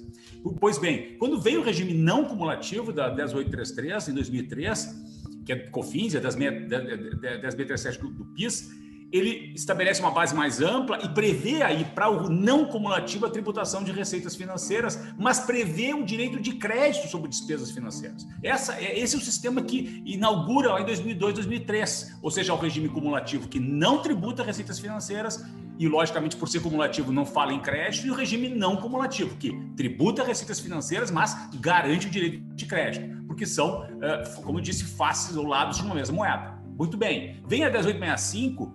Pois 0.59 0.77
bem, 0.77 1.17
quando 1.17 1.39
veio 1.39 1.61
o 1.61 1.63
regime 1.63 1.93
não 1.93 2.25
cumulativo 2.25 2.91
da 2.91 3.09
10833 3.09 4.09
em 4.09 4.13
2003, 4.13 5.02
que 5.45 5.51
é 5.51 5.55
COFINS, 5.55 6.15
é 6.15 6.19
das, 6.19 6.35
das 6.35 7.55
B37 7.55 7.99
do, 7.99 8.09
do 8.09 8.25
PIS, 8.25 8.71
ele 9.13 9.53
estabelece 9.53 10.01
uma 10.01 10.09
base 10.09 10.33
mais 10.33 10.59
ampla 10.59 10.97
e 11.03 11.07
prevê 11.07 11.61
aí 11.61 11.85
para 11.85 12.09
o 12.09 12.27
não 12.27 12.65
cumulativo 12.65 13.27
a 13.27 13.29
tributação 13.29 13.83
de 13.83 13.91
receitas 13.91 14.35
financeiras, 14.35 14.99
mas 15.19 15.39
prevê 15.39 15.93
o 15.93 16.03
direito 16.03 16.39
de 16.41 16.53
crédito 16.53 17.07
sobre 17.07 17.29
despesas 17.29 17.69
financeiras. 17.69 18.25
Essa, 18.41 18.73
é, 18.73 18.97
esse 18.97 19.15
é 19.15 19.19
o 19.19 19.21
sistema 19.21 19.61
que 19.61 20.01
inaugura 20.03 20.81
em 20.81 20.85
2002, 20.85 21.35
2003, 21.35 22.17
ou 22.23 22.31
seja, 22.31 22.55
o 22.55 22.57
regime 22.57 22.89
cumulativo 22.89 23.47
que 23.47 23.59
não 23.59 24.01
tributa 24.01 24.41
receitas 24.41 24.79
financeiras 24.79 25.45
e, 25.77 25.87
logicamente, 25.87 26.35
por 26.35 26.49
ser 26.49 26.61
cumulativo, 26.61 27.11
não 27.11 27.25
fala 27.25 27.53
em 27.53 27.59
crédito, 27.59 28.07
e 28.07 28.11
o 28.11 28.15
regime 28.15 28.49
não 28.49 28.77
cumulativo, 28.77 29.35
que 29.37 29.51
tributa 29.75 30.23
receitas 30.23 30.59
financeiras, 30.59 31.11
mas 31.11 31.49
garante 31.59 32.07
o 32.07 32.09
direito 32.09 32.39
de 32.55 32.65
crédito 32.65 33.22
porque 33.33 33.47
são, 33.47 33.83
eh, 33.99 34.23
como 34.43 34.59
eu 34.59 34.61
disse, 34.61 34.83
faces 34.83 35.35
ou 35.35 35.47
lados 35.47 35.77
de 35.77 35.83
uma 35.83 35.95
mesma 35.95 36.15
moeda. 36.15 36.53
Muito 36.77 36.95
bem. 36.95 37.41
Vem 37.47 37.63
a 37.63 37.69
1865 37.69 38.73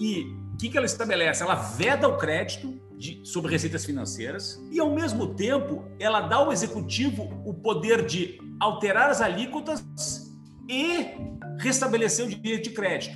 e 0.00 0.22
o 0.54 0.56
que, 0.56 0.76
ela 0.76 0.86
estabelece? 0.86 1.42
Ela 1.42 1.54
veda 1.54 2.08
o 2.08 2.16
crédito 2.16 2.80
de, 2.96 3.20
sobre 3.22 3.52
receitas 3.52 3.84
financeiras 3.84 4.60
e, 4.72 4.80
ao 4.80 4.90
mesmo 4.90 5.34
tempo, 5.34 5.84
ela 6.00 6.22
dá 6.22 6.36
ao 6.36 6.50
executivo 6.50 7.30
o 7.44 7.52
poder 7.52 8.06
de 8.06 8.40
alterar 8.58 9.10
as 9.10 9.20
alíquotas 9.20 9.84
e 10.68 11.06
restabelecer 11.58 12.24
o 12.24 12.28
direito 12.28 12.64
de 12.64 12.70
crédito. 12.70 13.14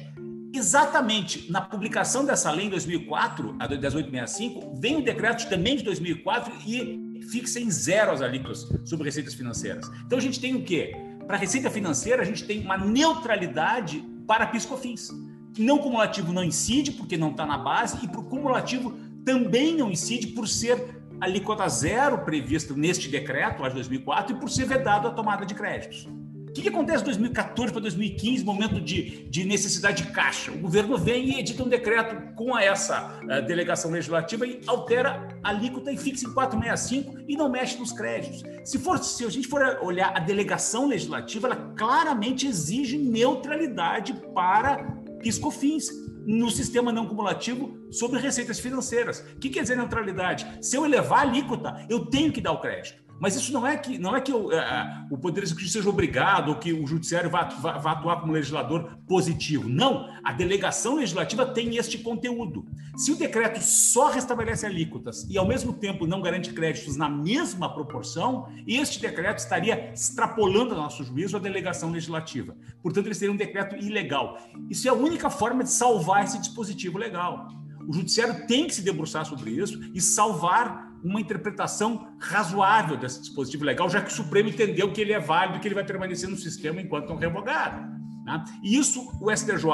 Exatamente 0.55 1.51
na 1.51 1.63
publicação 1.63 2.27
dessa 2.27 2.51
lei 2.51 2.67
em 2.67 2.71
2004, 2.71 3.57
a 3.59 3.67
1865, 3.67 4.79
vem 4.79 4.97
o 4.97 5.03
decreto 5.03 5.49
também 5.49 5.75
de 5.75 5.83
2004 5.85 6.53
e 6.67 7.12
fixa 7.23 7.61
em 7.61 7.71
zero 7.71 8.13
as 8.13 8.21
alíquotas 8.21 8.69
sobre 8.85 9.05
receitas 9.05 9.35
financeiras. 9.35 9.91
Então 10.07 10.19
a 10.19 10.23
gente 10.23 10.41
tem 10.41 10.55
o 10.55 10.65
quê? 10.65 10.95
Para 11.27 11.37
receita 11.37 11.71
financeira, 11.71 12.23
a 12.23 12.25
gente 12.25 12.45
tem 12.45 12.61
uma 12.61 12.77
neutralidade 12.77 14.05
para 14.27 14.47
piscofins. 14.47 15.11
Não 15.59 15.79
cumulativo 15.79 16.33
não 16.33 16.43
incide, 16.43 16.93
porque 16.93 17.17
não 17.17 17.31
está 17.31 17.47
na 17.47 17.59
base, 17.59 18.05
e 18.05 18.09
para 18.09 18.21
o 18.21 18.25
cumulativo 18.25 18.93
também 19.25 19.77
não 19.77 19.91
incide 19.91 20.29
por 20.29 20.49
ser 20.49 21.03
alíquota 21.21 21.69
zero 21.69 22.19
prevista 22.19 22.75
neste 22.75 23.09
decreto, 23.09 23.63
lá 23.63 23.69
de 23.69 23.75
2004, 23.77 24.37
e 24.37 24.41
por 24.41 24.51
ser 24.51 24.65
vedado 24.65 25.07
a 25.07 25.11
tomada 25.11 25.47
de 25.47 25.55
créditos. 25.55 26.09
O 26.53 26.55
que, 26.55 26.61
que 26.61 26.69
acontece 26.69 26.99
de 26.99 27.05
2014 27.05 27.73
para 27.73 27.81
2015, 27.81 28.45
momento 28.45 28.79
de, 28.79 29.27
de, 29.31 29.43
necessidade 29.43 30.05
de 30.05 30.13
caixa? 30.13 30.53
O 30.53 30.59
governo 30.59 30.99
vem 30.99 31.31
e 31.31 31.41
edita 31.41 31.63
um 31.63 31.69
decreto 31.69 32.35
com 32.35 32.59
essa 32.59 33.19
uh, 33.23 33.47
delegação 33.47 33.91
legislativa 33.91 34.47
e 34.47 34.61
altera 34.67 35.35
a 35.43 35.49
alíquota 35.49 35.91
e 35.91 35.97
fixa 35.97 36.27
em 36.27 36.35
465 36.35 37.25
e 37.27 37.39
não 37.39 37.49
mexe 37.49 37.79
nos 37.79 37.91
créditos. 37.91 38.43
Se, 38.67 38.79
for, 38.79 38.99
se 38.99 39.25
a 39.25 39.31
gente 39.31 39.49
for 39.49 39.63
olhar 39.81 40.15
a 40.15 40.21
delegação 40.21 40.87
legislativa, 40.87 41.49
ela 41.49 41.73
claramente 41.75 42.47
exige 42.47 42.99
neutralidade 42.99 44.13
para 44.35 44.77
piscofins 45.23 45.89
no 46.27 46.51
sistema 46.51 46.93
não 46.93 47.07
cumulativo 47.07 47.79
sobre 47.91 48.21
receitas 48.21 48.61
financeiras. 48.61 49.25
O 49.37 49.39
que 49.39 49.49
quer 49.49 49.63
dizer 49.63 49.79
neutralidade? 49.79 50.47
Se 50.61 50.77
eu 50.77 50.85
elevar 50.85 51.21
a 51.21 51.23
alíquota, 51.23 51.87
eu 51.89 52.05
tenho 52.05 52.31
que 52.31 52.43
dar 52.43 52.53
o 52.53 52.61
crédito 52.61 53.03
Mas 53.23 53.37
isso 53.37 53.53
não 53.53 53.65
é 53.65 53.77
que, 53.77 53.99
não 53.99 54.17
é 54.17 54.21
que 54.21 54.33
o, 54.33 54.51
é, 54.51 55.07
o 55.09 55.17
Poder 55.17 55.45
Executivo 55.45 55.71
seja 55.71 55.89
obrigado 55.89 56.49
ou 56.49 56.57
que 56.57 56.73
o 56.73 56.85
Judiciário 56.85 57.31
vá, 57.31 57.45
vá, 57.45 57.79
vá, 57.79 57.93
atuar 57.93 58.21
como 58.21 58.33
legislador 58.33 58.99
positivo. 59.07 59.69
Não. 59.69 60.11
A 60.25 60.33
delegação 60.33 60.97
legislativa 60.97 61.47
tem 61.47 61.77
este 61.77 61.99
conteúdo. 61.99 62.67
Se 62.97 63.13
o 63.13 63.17
decreto 63.17 63.61
só 63.63 64.11
restabelece 64.11 64.67
alíquotas 64.67 65.25
e, 65.31 65.39
ao 65.39 65.47
mesmo 65.47 65.73
tempo, 65.73 66.05
não 66.05 66.21
garante 66.21 66.53
créditos 66.53 66.97
na 66.97 67.09
mesma 67.09 67.73
proporção, 67.73 68.49
este 68.67 69.01
decreto 69.01 69.39
estaria 69.39 69.93
extrapolando, 69.93 70.75
a 70.75 70.77
nosso 70.77 71.05
juízo, 71.05 71.37
a 71.37 71.41
delegação 71.41 71.93
legislativa. 71.93 72.57
Portanto, 72.83 73.07
ele 73.07 73.15
seria 73.15 73.33
um 73.33 73.37
decreto 73.37 73.77
ilegal. 73.77 74.37
Isso 74.69 74.89
é 74.89 74.91
a 74.91 74.95
única 74.95 75.31
forma 75.31 75.63
de 75.63 75.71
salvar 75.71 76.25
esse 76.25 76.41
dispositivo 76.41 76.99
legal. 76.99 77.47
O 77.87 77.93
judiciário 77.93 78.49
tem 78.49 78.67
que 78.67 78.75
se 78.75 78.83
debruçar 78.83 79.25
sobre 79.25 79.53
isso 79.53 79.81
e 79.95 80.01
salvar 80.01 80.92
uma 81.03 81.21
interpretação 81.21 82.15
razoável 82.19 82.97
desse 82.97 83.21
dispositivo 83.21 83.65
legal, 83.65 83.89
já 83.91 84.01
que 84.01 84.11
o 84.11 84.15
Supremo 84.15 84.49
entendeu 84.49 84.93
que 84.93 85.01
ele 85.01 85.13
é 85.13 85.19
válido 85.19 85.59
e 85.59 85.61
que 85.61 85.69
ele 85.69 85.75
vai 85.75 85.85
permanecer 85.85 86.29
no 86.29 86.37
sistema 86.37 86.81
enquanto 86.81 87.09
não 87.09 87.17
revogado. 87.17 88.02
Né? 88.25 88.45
E 88.63 88.77
isso 88.77 89.13
o 89.21 89.35
STJ, 89.35 89.67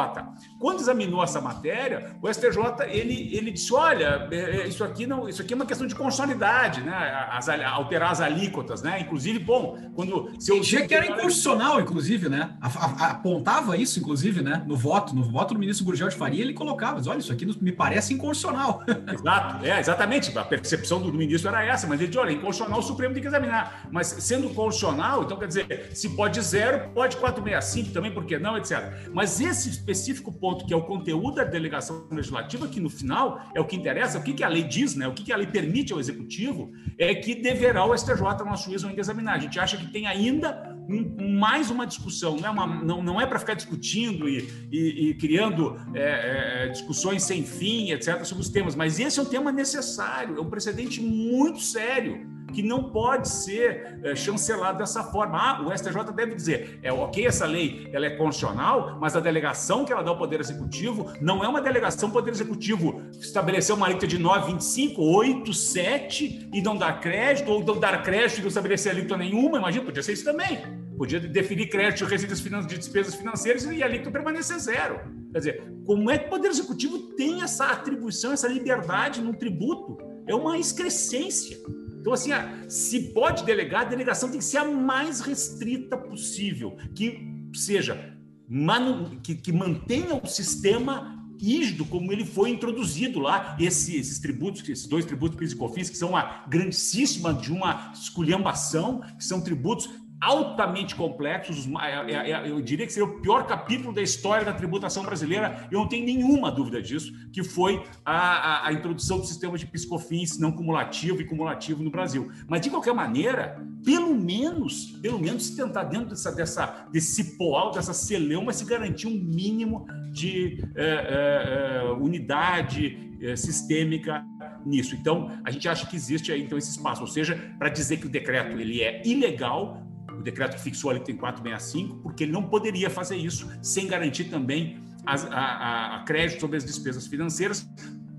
quando 0.59 0.81
examinou 0.81 1.23
essa 1.23 1.40
matéria, 1.40 2.17
o 2.23 2.33
STJ 2.33 2.85
ele, 2.88 3.35
ele 3.37 3.50
disse: 3.50 3.75
olha, 3.75 4.26
é, 4.31 4.37
é, 4.37 4.69
isso 4.69 4.83
aqui 4.83 5.07
não, 5.07 5.28
isso 5.28 5.43
aqui 5.43 5.52
é 5.52 5.57
uma 5.57 5.67
questão 5.67 5.87
de 5.87 5.95
constitucionalidade, 5.95 6.81
né? 6.81 7.28
As, 7.31 7.49
alterar 7.49 8.11
as 8.11 8.21
alíquotas, 8.21 8.83
né? 8.83 9.00
Inclusive, 9.00 9.38
bom, 9.38 9.78
quando 9.95 10.31
se 10.38 10.50
eu 10.50 10.61
que 10.87 10.95
era 10.95 11.07
inconstitucional, 11.07 11.81
inclusive, 11.81 12.28
né? 12.28 12.57
apontava 12.61 13.76
isso, 13.76 13.99
inclusive, 13.99 14.43
né? 14.43 14.62
No 14.67 14.76
voto, 14.76 15.14
no 15.14 15.23
voto 15.23 15.55
do 15.55 15.61
ministro 15.61 15.85
Gurgel 15.85 16.09
de 16.09 16.17
Faria, 16.17 16.43
ele 16.43 16.55
colocava: 16.55 17.00
olha, 17.09 17.19
isso 17.19 17.33
aqui 17.33 17.47
me 17.62 17.73
parece 17.73 18.14
inconstitucional. 18.14 18.83
Exato, 19.12 19.64
é 19.64 19.78
exatamente. 19.78 20.37
A 20.38 20.45
percepção 20.45 21.00
do 21.00 21.12
ministro 21.12 21.49
era 21.49 21.64
essa, 21.64 21.87
mas 21.87 22.00
ele 22.00 22.09
disse: 22.09 22.19
olha, 22.19 22.33
inconstitucional, 22.33 22.81
o 22.81 22.83
Supremo 22.83 23.12
tem 23.12 23.23
que 23.23 23.28
examinar. 23.28 23.88
Mas 23.90 24.07
sendo 24.07 24.49
constitucional, 24.50 25.25
então 25.25 25.37
quer 25.37 25.49
dizer, 25.49 25.90
se 25.95 26.11
pode 26.11 26.40
zero, 26.40 26.90
pode 26.95 27.17
465 27.17 27.93
também, 27.93 28.12
porque 28.12 28.38
não, 28.38 28.57
etc. 28.57 29.11
Mas 29.12 29.40
esse 29.40 29.68
específico 29.68 30.33
ponto, 30.33 30.66
que 30.66 30.73
é 30.73 30.76
o 30.76 30.83
conteúdo 30.83 31.37
da 31.37 31.45
delegação 31.45 32.07
legislativa, 32.11 32.68
que 32.68 32.80
no 32.80 32.90
final 32.90 33.40
é 33.54 33.61
o 33.61 33.64
que 33.64 33.76
interessa, 33.76 34.18
o 34.18 34.23
que, 34.23 34.42
a 34.42 34.49
lei 34.49 34.62
diz, 34.62 34.95
né? 34.95 35.07
o 35.07 35.12
que, 35.12 35.33
a 35.33 35.37
lei 35.37 35.47
permite 35.47 35.92
ao 35.92 36.00
executivo, 36.00 36.71
é 36.99 37.14
que 37.14 37.35
deverá 37.35 37.85
o 37.85 37.97
STJ, 37.97 38.21
no 38.38 38.47
nosso 38.47 38.68
juízo, 38.68 38.88
ainda 38.88 39.00
examinar. 39.00 39.35
A 39.35 39.38
gente 39.38 39.59
acha 39.59 39.76
que 39.76 39.87
tem 39.92 40.07
ainda 40.07 40.76
um, 40.88 41.38
mais 41.38 41.71
uma 41.71 41.87
discussão, 41.87 42.37
não 42.37 42.49
é, 42.49 42.50
uma, 42.50 42.66
não, 42.66 43.02
não 43.02 43.21
é 43.21 43.26
para 43.26 43.38
ficar 43.38 43.54
discutindo 43.54 44.28
e, 44.28 44.49
e, 44.73 45.11
e 45.11 45.14
criando 45.14 45.76
é, 45.95 46.64
é, 46.64 46.68
discussões 46.68 47.23
sem 47.23 47.45
fim, 47.45 47.90
etc., 47.90 48.25
sobre 48.25 48.42
os 48.42 48.49
temas, 48.49 48.75
mas 48.75 48.99
esse 48.99 49.18
é 49.18 49.23
um 49.23 49.26
tema 49.26 49.52
necessário, 49.52 50.38
é 50.38 50.40
um 50.40 50.49
precedente 50.49 51.00
muito 51.00 51.61
sério 51.61 52.38
que 52.52 52.62
não 52.62 52.90
pode 52.90 53.28
ser 53.28 53.99
é, 54.02 54.14
chancelado 54.14 54.78
dessa 54.78 55.05
forma. 55.05 55.38
Ah, 55.38 55.62
o 55.62 55.76
STJ 55.76 56.12
deve 56.14 56.35
dizer, 56.35 56.78
é 56.83 56.93
ok 56.93 57.26
essa 57.26 57.47
lei, 57.47 57.88
ela 57.93 58.07
é 58.07 58.11
constitucional, 58.11 58.99
mas 59.00 59.17
a 59.17 59.21
delegação 59.21 59.85
que 59.85 59.93
ela 59.93 60.02
dá 60.02 60.11
ao 60.11 60.19
Poder 60.19 60.40
Executivo 60.40 61.12
não 61.21 61.45
é 61.45 61.49
uma 61.49 61.61
delegação 61.61 62.11
Poder 62.11 62.31
Executivo 62.31 63.02
estabelecer 63.12 63.75
uma 63.75 63.87
alíquota 63.87 64.07
de 64.07 64.19
9, 64.19 64.52
25, 64.52 65.02
8, 65.02 65.52
7 65.52 66.50
e 66.52 66.62
não 66.62 66.76
dar 66.76 67.00
crédito, 67.00 67.50
ou 67.50 67.64
não 67.64 67.78
dar 67.78 68.02
crédito 68.02 68.38
e 68.38 68.40
não 68.43 68.49
estabelecer 68.49 68.93
alíquota 68.93 69.17
nenhuma, 69.17 69.59
imagina, 69.59 69.85
podia 69.85 70.02
ser 70.02 70.12
isso 70.12 70.25
também. 70.25 70.59
Podia 70.97 71.21
definir 71.21 71.69
crédito 71.69 72.05
receitas 72.05 72.40
de 72.40 72.76
despesas 72.76 73.14
financeiras 73.14 73.64
e 73.64 73.83
a 73.83 73.87
alíquota 73.87 74.11
permanecer 74.11 74.59
zero. 74.59 75.00
Quer 75.31 75.38
dizer, 75.38 75.73
como 75.87 76.11
é 76.11 76.19
que 76.19 76.26
o 76.26 76.31
Poder 76.31 76.49
Executivo 76.49 76.99
tem 77.14 77.43
essa 77.43 77.67
atribuição, 77.67 78.33
essa 78.33 78.49
liberdade 78.49 79.21
no 79.21 79.33
tributo? 79.33 79.97
É 80.26 80.35
uma 80.35 80.59
excrescência. 80.59 81.57
Então, 82.00 82.12
assim, 82.12 82.31
se 82.69 83.12
pode 83.12 83.45
delegar, 83.45 83.83
a 83.83 83.88
delegação 83.88 84.28
tem 84.28 84.38
que 84.38 84.45
ser 84.45 84.59
a 84.59 84.64
mais 84.64 85.21
restrita 85.21 85.97
possível, 85.97 86.76
que 86.95 87.49
seja, 87.55 88.17
manu, 88.49 89.21
que, 89.21 89.35
que 89.35 89.52
mantenha 89.52 90.14
o 90.14 90.26
sistema 90.26 91.17
rígido 91.40 91.85
como 91.85 92.12
ele 92.12 92.25
foi 92.25 92.50
introduzido 92.50 93.21
lá, 93.21 93.57
Esse, 93.61 93.97
esses 93.97 94.19
tributos, 94.19 94.69
esses 94.69 94.87
dois 94.87 95.05
tributos 95.05 95.38
PIS 95.38 95.52
e 95.52 95.57
COFINS, 95.57 95.90
que 95.90 95.97
são 95.97 96.11
uma 96.11 96.45
grandíssima 96.49 97.33
de 97.33 97.52
uma 97.52 97.93
esculhambação, 97.95 99.00
que 99.17 99.25
são 99.25 99.40
tributos 99.40 99.88
altamente 100.21 100.95
complexos, 100.95 101.69
é, 101.81 102.13
é, 102.13 102.31
é, 102.33 102.51
eu 102.51 102.61
diria 102.61 102.87
que 102.87 102.93
seria 102.93 103.09
o 103.09 103.21
pior 103.21 103.47
capítulo 103.47 103.93
da 103.93 104.03
história 104.03 104.45
da 104.45 104.53
tributação 104.53 105.05
brasileira, 105.05 105.69
eu 105.71 105.79
não 105.79 105.89
tenho 105.89 106.05
nenhuma 106.05 106.51
dúvida 106.51 106.83
disso, 106.83 107.13
que 107.33 107.45
foi 107.45 107.85
a, 108.05 108.17
a, 108.17 108.69
a 108.69 108.73
introdução 108.73 109.19
do 109.19 109.27
sistema 109.27 109.57
de 109.57 109.67
piscofins 109.67 110.39
não 110.39 110.50
cumulativo 110.50 111.21
e 111.21 111.25
cumulativo 111.25 111.83
no 111.83 111.91
Brasil. 111.91 112.31
Mas, 112.49 112.61
de 112.61 112.71
qualquer 112.71 112.95
maneira, 112.95 113.65
pelo 113.85 114.15
menos, 114.15 114.99
pelo 115.00 115.19
menos 115.19 115.47
se 115.47 115.57
tentar 115.57 115.85
dentro 115.85 116.09
dessa, 116.09 116.33
dessa, 116.33 116.89
desse 116.91 117.37
poal, 117.37 117.71
dessa 117.71 117.93
celeuma, 117.93 118.52
se 118.52 118.65
garantir 118.65 119.07
um 119.07 119.19
mínimo 119.19 119.87
de 120.11 120.59
é, 120.75 121.85
é, 121.85 121.93
unidade 121.93 123.17
é, 123.21 123.37
sistêmica 123.37 124.25
nisso. 124.67 124.97
Então, 124.97 125.31
a 125.45 125.50
gente 125.50 125.69
acha 125.69 125.87
que 125.87 125.95
existe 125.97 126.33
aí 126.33 126.43
então 126.43 126.59
esse 126.59 126.71
espaço, 126.71 127.00
ou 127.02 127.07
seja, 127.07 127.54
para 127.59 127.69
dizer 127.69 127.99
que 127.99 128.07
o 128.07 128.11
decreto 128.11 128.59
ele 128.59 128.83
é 128.83 129.02
ilegal, 129.07 129.88
o 130.19 130.23
decreto 130.23 130.57
que 130.57 130.63
fixou 130.63 130.91
ali 130.91 131.00
tem 131.00 131.17
465, 131.17 131.97
porque 132.02 132.25
ele 132.25 132.33
não 132.33 132.43
poderia 132.43 132.91
fazer 132.91 133.17
isso 133.17 133.49
sem 133.63 133.87
garantir 133.87 134.25
também 134.25 134.81
a, 135.07 135.15
a, 135.15 135.97
a 135.97 136.02
crédito 136.04 136.41
sobre 136.41 136.57
as 136.57 136.65
despesas 136.65 137.07
financeiras, 137.07 137.69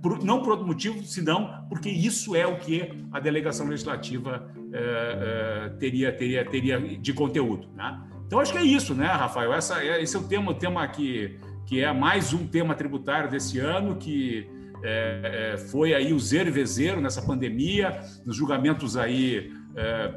por, 0.02 0.24
não 0.24 0.42
por 0.42 0.52
outro 0.52 0.66
motivo, 0.66 1.04
senão 1.04 1.66
porque 1.68 1.90
isso 1.90 2.36
é 2.36 2.48
o 2.48 2.58
que 2.58 2.90
a 3.12 3.20
delegação 3.20 3.68
legislativa 3.68 4.50
é, 4.72 5.66
é, 5.66 5.70
teria, 5.78 6.12
teria, 6.12 6.46
teria 6.46 6.80
de 6.80 7.14
conteúdo. 7.14 7.68
Né? 7.76 8.02
Então, 8.26 8.40
acho 8.40 8.54
que 8.54 8.58
é 8.58 8.64
isso, 8.64 8.96
né, 8.96 9.08
Rafael? 9.08 9.54
Essa, 9.54 9.84
é, 9.84 10.02
esse 10.02 10.16
é 10.16 10.20
o 10.20 10.24
tema, 10.24 10.52
o 10.52 10.54
tema 10.54 10.88
que, 10.88 11.38
que 11.66 11.84
é 11.84 11.92
mais 11.92 12.32
um 12.32 12.48
tema 12.48 12.76
tributário 12.76 13.30
desse 13.30 13.60
ano, 13.60 13.98
que 13.98 14.48
é, 14.82 15.56
foi 15.70 15.94
aí 15.94 16.14
o 16.14 16.20
zero 16.20 16.48
e 16.48 16.52
vezeiro 16.52 17.02
nessa 17.02 17.22
pandemia, 17.22 18.00
nos 18.26 18.38
julgamentos 18.38 18.96
aí 18.96 19.52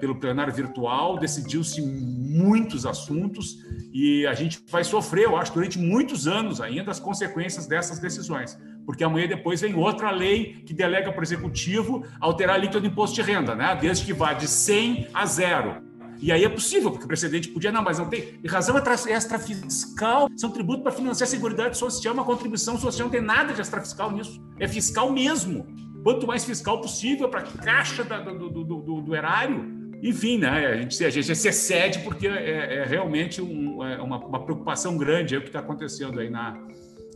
pelo 0.01 0.17
plenário 0.17 0.53
virtual, 0.53 1.19
decidiu-se 1.19 1.81
muitos 1.81 2.85
assuntos 2.85 3.59
e 3.93 4.27
a 4.27 4.35
gente 4.35 4.61
vai 4.69 4.83
sofrer, 4.83 5.25
eu 5.25 5.37
acho, 5.37 5.53
durante 5.53 5.79
muitos 5.79 6.27
anos 6.27 6.61
ainda 6.61 6.91
as 6.91 6.99
consequências 6.99 7.67
dessas 7.67 7.99
decisões, 7.99 8.59
porque 8.85 9.05
amanhã 9.05 9.29
depois 9.29 9.61
vem 9.61 9.75
outra 9.75 10.11
lei 10.11 10.63
que 10.67 10.75
delega 10.75 11.13
para 11.13 11.21
o 11.21 11.25
executivo 11.25 12.05
alterar 12.21 12.57
a 12.57 12.59
alíquota 12.59 12.81
do 12.81 12.87
imposto 12.87 13.15
de 13.15 13.23
renda, 13.23 13.55
né? 13.55 13.77
desde 13.81 14.05
que 14.05 14.13
vá 14.13 14.33
de 14.33 14.49
100 14.49 15.09
a 15.15 15.27
zero. 15.27 15.93
E 16.21 16.31
aí 16.31 16.45
é 16.45 16.49
possível, 16.49 16.91
porque 16.91 17.05
o 17.05 17.09
precedente 17.09 17.49
podia, 17.49 17.73
não, 17.73 17.83
mas 17.83 17.99
não 17.99 18.09
tem. 18.09 18.39
E 18.45 18.49
razão 18.49 18.77
extrafiscal 19.09 20.29
são 20.37 20.51
tributos 20.51 20.85
para 20.85 20.93
financiar 20.93 21.27
a 21.27 21.31
seguridade 21.31 21.77
social, 21.77 22.15
uma 22.15 22.25
contribuição 22.25 22.79
social, 22.79 23.07
não 23.07 23.13
tem 23.13 23.21
nada 23.21 23.53
de 23.53 23.61
extrafiscal 23.61 24.13
nisso. 24.13 24.41
É 24.61 24.69
fiscal 24.69 25.11
mesmo 25.11 25.67
quanto 26.03 26.27
mais 26.27 26.45
fiscal 26.45 26.81
possível 26.81 27.29
para 27.29 27.41
a 27.41 27.43
caixa 27.43 28.05
da, 28.05 28.21
do, 28.21 28.51
do, 28.51 28.65
do, 28.65 29.01
do, 29.01 29.15
erário. 29.15 29.81
Enfim, 30.03 30.39
né, 30.39 30.67
a, 30.67 30.77
gente, 30.77 31.05
a 31.05 31.11
gente 31.11 31.35
se 31.35 31.49
excede 31.49 32.01
porque 32.01 32.27
é, 32.27 32.79
é 32.79 32.85
realmente 32.85 33.41
um, 33.41 33.85
é 33.85 34.03
uma, 34.03 34.19
uma, 34.19 34.45
preocupação 34.45 34.97
grande 34.97 35.35
é 35.35 35.39
o 35.39 35.43
que 35.43 35.49
está 35.49 35.61
acontecendo 35.61 36.19
aí 36.19 36.29
na, 36.29 36.59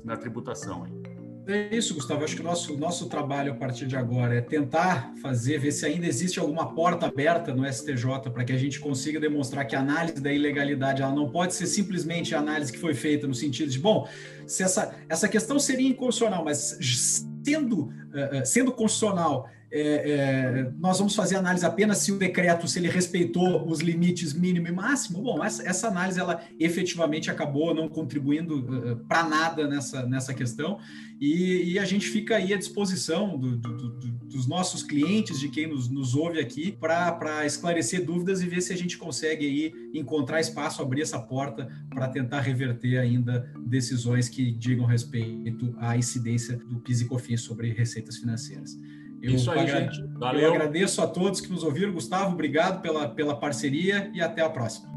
na 0.05 0.17
tributação. 0.17 0.85
Aí. 0.85 1.17
É 1.49 1.77
isso, 1.77 1.95
Gustavo. 1.95 2.25
Acho 2.25 2.35
que 2.35 2.41
o 2.41 2.45
nosso, 2.45 2.77
nosso 2.77 3.09
trabalho 3.09 3.53
a 3.53 3.55
partir 3.55 3.87
de 3.87 3.97
agora 3.97 4.35
é 4.35 4.41
tentar 4.41 5.13
fazer, 5.23 5.59
ver 5.59 5.71
se 5.71 5.87
ainda 5.87 6.05
existe 6.05 6.41
alguma 6.41 6.75
porta 6.75 7.07
aberta 7.07 7.55
no 7.55 7.65
STJ 7.73 8.31
para 8.33 8.45
que 8.45 8.53
a 8.53 8.59
gente 8.59 8.81
consiga 8.81 9.21
demonstrar 9.21 9.65
que 9.65 9.77
a 9.77 9.81
análise 9.81 10.21
da 10.21 10.33
ilegalidade 10.33 11.03
ela 11.03 11.15
não 11.15 11.29
pode 11.31 11.55
ser 11.55 11.67
simplesmente 11.67 12.35
a 12.35 12.41
análise 12.41 12.73
que 12.73 12.79
foi 12.79 12.95
feita 12.95 13.29
no 13.29 13.35
sentido 13.35 13.71
de, 13.71 13.79
bom, 13.79 14.09
se 14.45 14.65
essa, 14.65 14.93
essa 15.09 15.29
questão 15.29 15.57
seria 15.57 15.89
inconstitucional, 15.89 16.45
mas 16.45 16.79
sendo, 17.47 17.83
uh, 17.87 18.45
sendo 18.45 18.73
constitucional, 18.73 19.49
é, 19.71 19.81
é, 19.81 20.73
nós 20.79 20.99
vamos 20.99 21.15
fazer 21.15 21.37
análise 21.37 21.65
apenas 21.67 21.99
se 21.99 22.13
o 22.13 22.19
decreto, 22.19 22.69
se 22.69 22.79
ele 22.79 22.89
respeitou 22.89 23.69
os 23.69 23.81
limites 23.81 24.33
mínimo 24.33 24.69
e 24.69 24.73
máximo. 24.73 25.21
Bom, 25.23 25.45
essa, 25.45 25.69
essa 25.69 25.89
análise, 25.89 26.21
ela 26.21 26.41
efetivamente 26.59 27.31
acabou 27.31 27.75
não 27.75 27.89
contribuindo 27.89 28.61
uh, 28.61 28.97
para 29.07 29.29
nada 29.29 29.67
nessa, 29.67 30.07
nessa 30.07 30.33
questão, 30.33 30.79
e, 31.21 31.73
e, 31.73 31.79
a 31.79 31.85
gente 31.85 32.07
fica 32.09 32.37
aí 32.37 32.53
à 32.53 32.59
disposição 32.59 33.39
do, 33.39 33.57
do, 33.57 33.77
do, 33.77 34.11
dos 34.27 34.47
nossos 34.47 34.83
clientes, 34.83 35.41
de 35.41 35.49
quem 35.49 35.67
nos, 35.67 35.89
nos 35.89 36.15
ouve 36.15 36.39
aqui, 36.39 36.73
para 36.73 37.45
esclarecer 37.47 38.05
dúvidas 38.05 38.43
e 38.43 38.47
ver 38.47 38.61
se 38.61 38.73
a 38.73 38.77
gente 38.77 38.99
consegue 38.99 39.47
aí 39.47 39.73
encontrar 39.99 40.41
espaço, 40.41 40.83
abrir 40.83 41.01
essa 41.01 41.19
porta 41.19 41.69
para 41.89 42.09
tentar 42.09 42.41
reverter 42.41 42.99
ainda 42.99 43.51
decisões 43.67 44.29
que 44.29 44.53
digam 44.53 44.85
respeito 44.85 45.75
à 45.79 45.97
incidência 45.97 46.57
do 46.57 46.81
PIS 46.81 47.01
e 47.01 47.05
COFINS 47.07 47.41
sobre 47.41 47.73
receitas 47.73 48.19
financeiras. 48.19 48.77
Eu 49.23 49.33
Isso 49.33 49.51
aí, 49.51 49.61
agra... 49.61 49.81
gente. 49.81 50.03
Valeu. 50.19 50.41
Eu 50.43 50.51
agradeço 50.53 51.03
a 51.03 51.07
todos 51.07 51.41
que 51.41 51.51
nos 51.51 51.63
ouviram. 51.63 51.93
Gustavo, 51.93 52.33
obrigado 52.33 52.81
pela, 52.83 53.09
pela 53.09 53.37
parceria 53.37 54.11
e 54.15 54.21
até 54.21 54.43
a 54.43 54.51
próxima. 54.51 54.89